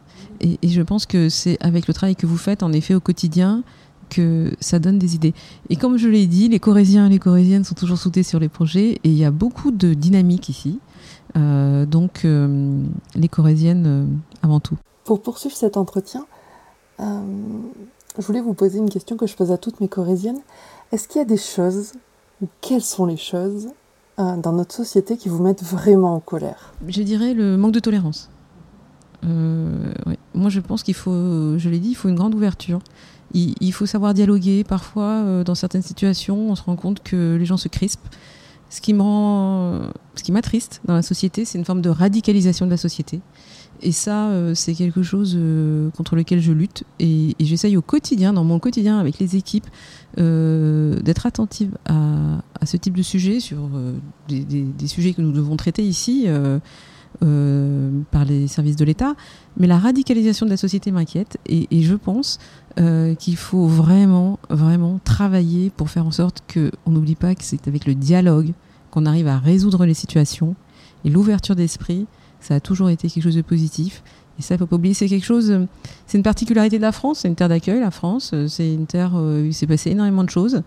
Et, 0.40 0.58
et 0.62 0.68
je 0.68 0.80
pense 0.80 1.04
que 1.04 1.28
c'est 1.28 1.58
avec 1.62 1.86
le 1.86 1.92
travail 1.92 2.16
que 2.16 2.26
vous 2.26 2.38
faites, 2.38 2.62
en 2.62 2.72
effet, 2.72 2.94
au 2.94 3.00
quotidien, 3.00 3.62
que 4.08 4.54
ça 4.60 4.78
donne 4.78 4.98
des 4.98 5.14
idées. 5.14 5.34
Et 5.68 5.76
comme 5.76 5.98
je 5.98 6.08
l'ai 6.08 6.26
dit, 6.26 6.48
les 6.48 6.60
Corésiens 6.60 7.06
et 7.06 7.10
les 7.10 7.18
Corésiennes 7.18 7.64
sont 7.64 7.74
toujours 7.74 7.98
soudés 7.98 8.22
sur 8.22 8.38
les 8.38 8.48
projets 8.48 8.92
et 8.92 9.00
il 9.04 9.16
y 9.16 9.24
a 9.24 9.30
beaucoup 9.30 9.70
de 9.70 9.92
dynamique 9.92 10.48
ici. 10.48 10.78
Euh, 11.36 11.84
donc, 11.84 12.26
les 13.14 13.28
Corésiennes 13.28 14.20
avant 14.42 14.60
tout. 14.60 14.76
Pour 15.04 15.22
poursuivre 15.22 15.56
cet 15.56 15.76
entretien, 15.76 16.26
euh, 17.00 17.20
je 18.18 18.24
voulais 18.24 18.40
vous 18.40 18.54
poser 18.54 18.78
une 18.78 18.90
question 18.90 19.16
que 19.16 19.26
je 19.26 19.34
pose 19.34 19.52
à 19.52 19.58
toutes 19.58 19.80
mes 19.80 19.88
corésiennes. 19.88 20.40
Est-ce 20.92 21.08
qu'il 21.08 21.18
y 21.18 21.22
a 21.22 21.26
des 21.26 21.36
choses, 21.36 21.92
ou 22.42 22.46
quelles 22.60 22.82
sont 22.82 23.06
les 23.06 23.16
choses, 23.16 23.68
euh, 24.18 24.36
dans 24.36 24.52
notre 24.52 24.74
société 24.74 25.16
qui 25.16 25.28
vous 25.28 25.42
mettent 25.42 25.62
vraiment 25.62 26.14
en 26.14 26.20
colère? 26.20 26.74
Je 26.86 27.02
dirais 27.02 27.34
le 27.34 27.56
manque 27.56 27.72
de 27.72 27.80
tolérance. 27.80 28.30
Euh. 29.24 29.92
Moi, 30.34 30.50
je 30.50 30.60
pense 30.60 30.82
qu'il 30.82 30.94
faut, 30.94 31.58
je 31.58 31.68
l'ai 31.68 31.78
dit, 31.78 31.90
il 31.90 31.94
faut 31.94 32.08
une 32.08 32.16
grande 32.16 32.34
ouverture. 32.34 32.80
Il, 33.32 33.54
il 33.60 33.72
faut 33.72 33.86
savoir 33.86 34.14
dialoguer. 34.14 34.64
Parfois, 34.64 35.42
dans 35.44 35.54
certaines 35.54 35.82
situations, 35.82 36.50
on 36.50 36.54
se 36.54 36.62
rend 36.62 36.76
compte 36.76 37.02
que 37.02 37.36
les 37.36 37.44
gens 37.46 37.56
se 37.56 37.68
crispent. 37.68 38.08
Ce 38.74 38.80
qui 38.80 38.92
ce 38.92 40.22
qui 40.24 40.32
m'attriste 40.32 40.80
dans 40.84 40.94
la 40.94 41.02
société, 41.02 41.44
c'est 41.44 41.58
une 41.58 41.64
forme 41.64 41.80
de 41.80 41.90
radicalisation 41.90 42.66
de 42.66 42.72
la 42.72 42.76
société. 42.76 43.20
Et 43.82 43.92
ça, 43.92 44.28
euh, 44.28 44.54
c'est 44.54 44.74
quelque 44.74 45.02
chose 45.02 45.34
euh, 45.36 45.90
contre 45.90 46.16
lequel 46.16 46.40
je 46.40 46.52
lutte. 46.52 46.84
Et, 47.00 47.34
j'essaye 47.40 47.76
au 47.76 47.82
quotidien, 47.82 48.32
dans 48.32 48.44
mon 48.44 48.58
quotidien, 48.58 48.98
avec 48.98 49.18
les 49.18 49.36
équipes, 49.36 49.66
euh, 50.18 51.00
d'être 51.00 51.26
attentive 51.26 51.76
à, 51.86 52.40
ce 52.64 52.76
type 52.76 52.96
de 52.96 53.02
sujet, 53.02 53.40
sur 53.40 53.68
des, 54.28 54.86
sujets 54.86 55.12
que 55.12 55.20
nous 55.20 55.32
devons 55.32 55.56
traiter 55.56 55.82
ici. 55.82 56.26
Par 57.20 58.24
les 58.24 58.48
services 58.48 58.76
de 58.76 58.84
l'État, 58.84 59.14
mais 59.56 59.66
la 59.66 59.78
radicalisation 59.78 60.46
de 60.46 60.50
la 60.50 60.56
société 60.56 60.90
m'inquiète 60.90 61.38
et, 61.46 61.68
et, 61.70 61.82
je 61.82 61.94
pense 61.94 62.38
qu'il 62.76 63.36
faut 63.36 63.66
vraiment, 63.66 64.38
vraiment 64.50 64.98
travailler 65.04 65.70
pour 65.70 65.90
faire 65.90 66.06
en 66.06 66.10
sorte 66.10 66.42
qu'on 66.52 66.90
n'oublie 66.90 67.14
pas 67.14 67.34
que 67.34 67.44
c'est 67.44 67.68
avec 67.68 67.86
le 67.86 67.94
dialogue 67.94 68.52
qu'on 68.90 69.06
arrive 69.06 69.28
à 69.28 69.38
résoudre 69.38 69.86
les 69.86 69.94
situations 69.94 70.54
et 71.04 71.10
l'ouverture 71.10 71.54
d'esprit, 71.54 72.06
ça 72.44 72.56
a 72.56 72.60
toujours 72.60 72.90
été 72.90 73.08
quelque 73.08 73.22
chose 73.22 73.36
de 73.36 73.42
positif. 73.42 74.02
Et 74.38 74.42
ça, 74.42 74.54
il 74.54 74.58
faut 74.58 74.66
pas 74.66 74.76
oublier, 74.76 74.94
c'est 74.94 75.06
quelque 75.06 75.24
chose, 75.24 75.60
c'est 76.06 76.18
une 76.18 76.24
particularité 76.24 76.76
de 76.76 76.82
la 76.82 76.90
France, 76.92 77.20
c'est 77.20 77.28
une 77.28 77.36
terre 77.36 77.48
d'accueil, 77.48 77.80
la 77.80 77.92
France, 77.92 78.34
c'est 78.48 78.72
une 78.72 78.86
terre 78.86 79.14
où 79.14 79.44
il 79.44 79.54
s'est 79.54 79.66
passé 79.66 79.90
énormément 79.90 80.24
de 80.24 80.30
choses. 80.30 80.62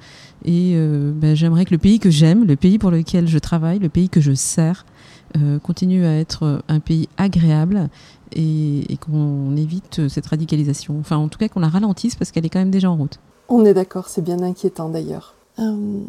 Et 0.45 0.73
euh, 0.75 1.11
ben, 1.13 1.35
j'aimerais 1.35 1.65
que 1.65 1.71
le 1.71 1.77
pays 1.77 1.99
que 1.99 2.09
j'aime, 2.09 2.45
le 2.45 2.55
pays 2.55 2.79
pour 2.79 2.91
lequel 2.91 3.27
je 3.27 3.37
travaille, 3.37 3.79
le 3.79 3.89
pays 3.89 4.09
que 4.09 4.21
je 4.21 4.31
sers, 4.33 4.85
euh, 5.37 5.59
continue 5.59 6.05
à 6.05 6.17
être 6.17 6.63
un 6.69 6.79
pays 6.79 7.09
agréable 7.17 7.89
et, 8.33 8.97
qu'on 9.01 9.55
évite 9.57 10.07
cette 10.07 10.27
radicalisation. 10.27 10.97
Enfin, 10.99 11.17
en 11.17 11.27
tout 11.27 11.37
cas, 11.37 11.49
qu'on 11.49 11.59
la 11.59 11.69
ralentisse 11.69 12.15
parce 12.15 12.31
qu'elle 12.31 12.45
est 12.45 12.49
quand 12.49 12.59
même 12.59 12.71
déjà 12.71 12.89
en 12.89 12.95
route. 12.95 13.19
On 13.49 13.65
est 13.65 13.73
d'accord, 13.73 14.07
c'est 14.07 14.23
bien 14.23 14.41
inquiétant 14.41 14.89
d'ailleurs. 14.89 15.35
Euh, 15.59 15.99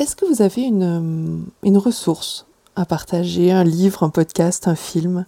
Est-ce 0.00 0.16
que 0.16 0.24
vous 0.24 0.42
avez 0.42 0.62
une, 0.62 1.44
une 1.62 1.78
ressource 1.78 2.46
à 2.76 2.84
partager, 2.86 3.52
un 3.52 3.64
livre, 3.64 4.02
un 4.02 4.10
podcast, 4.10 4.68
un 4.68 4.74
film 4.74 5.24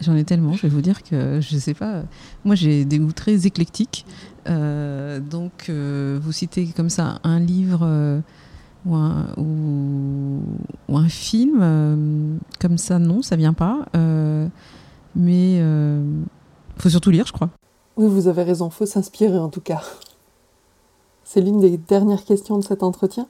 J'en 0.00 0.14
ai, 0.14 0.24
tellement, 0.24 0.52
je 0.52 0.62
vais 0.62 0.68
vous 0.68 0.80
dire 0.80 1.02
que 1.02 1.40
je 1.40 1.56
sais 1.56 1.74
pas. 1.74 2.02
Moi, 2.44 2.54
j'ai 2.54 2.84
des 2.84 2.98
goûts 2.98 3.12
très 3.12 3.46
éclectiques. 3.46 4.06
Euh, 4.48 5.18
donc, 5.18 5.66
euh, 5.68 6.20
vous 6.22 6.30
citez 6.30 6.66
comme 6.68 6.90
ça 6.90 7.18
un 7.24 7.40
livre 7.40 7.80
euh, 7.82 8.20
ou, 8.84 8.94
un, 8.94 9.26
ou, 9.36 10.40
ou, 10.88 10.96
un, 10.96 11.08
film, 11.08 12.38
comme 12.60 12.78
ça, 12.78 12.98
non, 12.98 13.22
ça 13.22 13.34
vient 13.34 13.54
pas. 13.54 13.86
Mais 15.16 15.56
il 15.56 16.24
faut 16.78 16.90
surtout 16.90 17.10
lire, 17.10 17.26
je 17.26 17.32
crois. 17.32 17.50
Oui, 17.96 18.06
vous 18.08 18.28
avez 18.28 18.42
raison, 18.42 18.70
faut 18.70 18.86
s'inspirer 18.86 19.38
en 19.38 19.48
tout 19.48 19.62
cas. 19.62 19.82
C'est 21.24 21.40
l'une 21.40 21.58
des 21.58 21.76
dernières 21.76 22.24
questions 22.24 22.58
de 22.58 22.62
cet 22.62 22.84
entretien. 22.84 23.26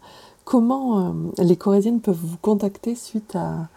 Comment 0.47 1.01
euh, 1.01 1.43
les 1.43 1.57
Corésiennes 1.57 2.01
peuvent 2.01 2.21
vous 2.23 2.37
contacter 2.37 2.95
suite 2.95 3.35
à, 3.35 3.69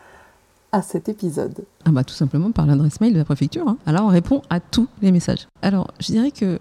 cet 0.84 1.10
épisode 1.10 1.66
ah 1.86 1.90
bah, 1.90 2.04
Tout 2.04 2.14
simplement 2.14 2.52
par 2.52 2.68
l'adresse 2.68 3.02
mail 3.02 3.14
de 3.14 3.18
la 3.18 3.26
préfecture. 3.26 3.68
Hein. 3.68 3.78
Alors 3.88 4.06
on 4.06 4.10
répond 4.10 4.44
à 4.52 4.60
tous 4.60 4.88
les 5.02 5.12
messages. 5.12 5.48
Alors 5.64 5.92
je 6.00 6.12
dirais 6.12 6.30
que 6.30 6.60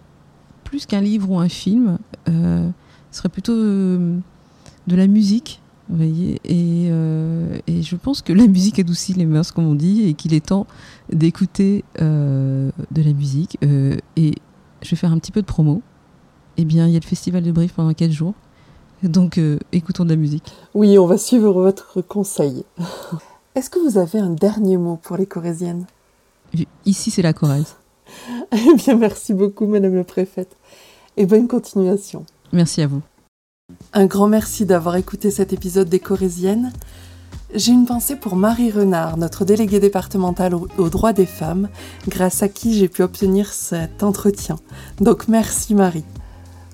plus 0.65 0.87
qu'un 0.87 1.03
livre 1.03 1.31
ou 1.31 1.39
un 1.39 1.51
film, 1.51 1.99
euh, 2.27 2.71
ce 3.11 3.19
serait 3.19 3.29
plutôt 3.29 3.53
euh, 3.53 4.19
de 4.87 4.97
la 4.97 5.09
musique. 5.09 5.61
Voyez, 5.91 6.41
et, 6.43 6.89
je 6.89 7.97
pense 7.97 8.23
que 8.23 8.33
la 8.33 8.47
musique 8.47 8.79
adoucit 8.79 9.13
les 9.13 9.27
mœurs, 9.27 9.53
comme 9.53 9.67
on 9.67 9.75
dit, 9.75 10.09
et 10.09 10.15
qu'il 10.15 10.33
est 10.33 10.47
temps 10.47 10.67
d'écouter 11.11 11.83
de 11.99 12.73
la 12.91 13.13
musique. 13.15 13.57
Et 13.63 14.35
je 14.83 14.91
vais 14.91 14.97
faire 14.97 15.13
un 15.13 15.19
petit 15.19 15.33
peu 15.33 15.41
de 15.41 15.47
promo. 15.47 15.81
eh 16.59 16.67
bien, 16.67 16.87
il 16.87 16.93
y 16.93 16.97
a 16.97 17.01
le 17.01 17.07
festival 17.07 17.43
de 17.43 17.53
Brive 17.53 17.73
pendant 17.73 17.95
4 17.95 18.11
jours. 18.11 18.35
Donc, 19.03 19.39
euh, 19.39 19.59
écoutons 19.73 20.05
de 20.05 20.11
la 20.11 20.17
musique. 20.17 20.53
Oui, 20.75 20.99
on 20.99 21.07
va 21.07 21.19
suivre 21.19 21.53
votre 21.53 22.03
conseil. 22.03 22.65
Est-ce 23.55 23.71
que 23.71 23.79
vous 23.79 23.99
avez 23.99 24.19
un 24.19 24.31
dernier 24.31 24.77
mot 24.77 24.97
pour 24.97 25.17
les 25.17 25.27
Corésiennes? 25.27 25.87
Ici, 26.85 27.11
c'est 27.11 27.23
la 27.23 27.33
Corrèze. 27.33 27.77
Eh 28.53 28.75
bien, 28.75 28.97
merci 28.97 29.35
beaucoup, 29.35 29.67
Madame 29.67 29.95
la 29.95 30.05
Préfète. 30.05 30.57
Et 31.17 31.27
bonne 31.27 31.49
continuation. 31.49 32.25
Merci 32.53 32.81
à 32.81 32.87
vous. 32.87 33.03
Un 33.93 34.07
grand 34.07 34.29
merci 34.29 34.65
d'avoir 34.65 34.97
écouté 34.97 35.31
cet 35.31 35.53
épisode 35.53 35.89
des 35.89 36.01
Corésiennes. 36.01 36.73
J'ai 37.55 37.73
une 37.73 37.87
pensée 37.87 38.17
pour 38.17 38.37
Marie 38.37 38.71
Renard, 38.71 39.17
notre 39.17 39.45
déléguée 39.45 39.81
départementale 39.81 40.55
aux 40.55 40.89
droits 40.89 41.13
des 41.13 41.27
femmes, 41.27 41.69
grâce 42.07 42.43
à 42.43 42.49
qui 42.49 42.75
j'ai 42.75 42.89
pu 42.89 43.03
obtenir 43.03 43.53
cet 43.53 44.03
entretien. 44.03 44.57
Donc 45.01 45.29
merci 45.29 45.75
Marie. 45.75 46.05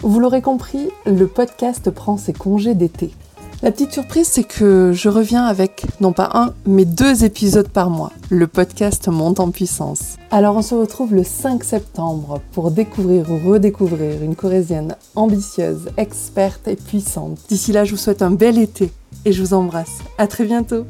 Vous 0.06 0.20
l'aurez 0.20 0.42
compris, 0.42 0.90
le 1.06 1.26
podcast 1.26 1.90
prend 1.90 2.18
ses 2.18 2.34
congés 2.34 2.74
d'été. 2.74 3.14
La 3.62 3.72
petite 3.72 3.92
surprise, 3.92 4.26
c'est 4.26 4.44
que 4.44 4.92
je 4.92 5.08
reviens 5.08 5.46
avec 5.46 5.86
non 6.02 6.12
pas 6.12 6.28
un, 6.34 6.52
mais 6.66 6.84
deux 6.84 7.24
épisodes 7.24 7.70
par 7.70 7.88
mois. 7.88 8.12
Le 8.28 8.46
podcast 8.46 9.08
monte 9.08 9.40
en 9.40 9.50
puissance. 9.50 10.16
Alors 10.30 10.56
on 10.56 10.62
se 10.62 10.74
retrouve 10.74 11.14
le 11.14 11.24
5 11.24 11.64
septembre 11.64 12.42
pour 12.52 12.70
découvrir 12.70 13.30
ou 13.30 13.48
redécouvrir 13.48 14.22
une 14.22 14.36
Corésienne 14.36 14.94
ambitieuse, 15.16 15.88
experte 15.96 16.68
et 16.68 16.76
puissante. 16.76 17.38
D'ici 17.48 17.72
là, 17.72 17.84
je 17.84 17.92
vous 17.92 17.96
souhaite 17.96 18.20
un 18.20 18.30
bel 18.30 18.58
été 18.58 18.92
et 19.24 19.32
je 19.32 19.42
vous 19.42 19.54
embrasse. 19.54 20.00
À 20.18 20.26
très 20.26 20.44
bientôt. 20.44 20.84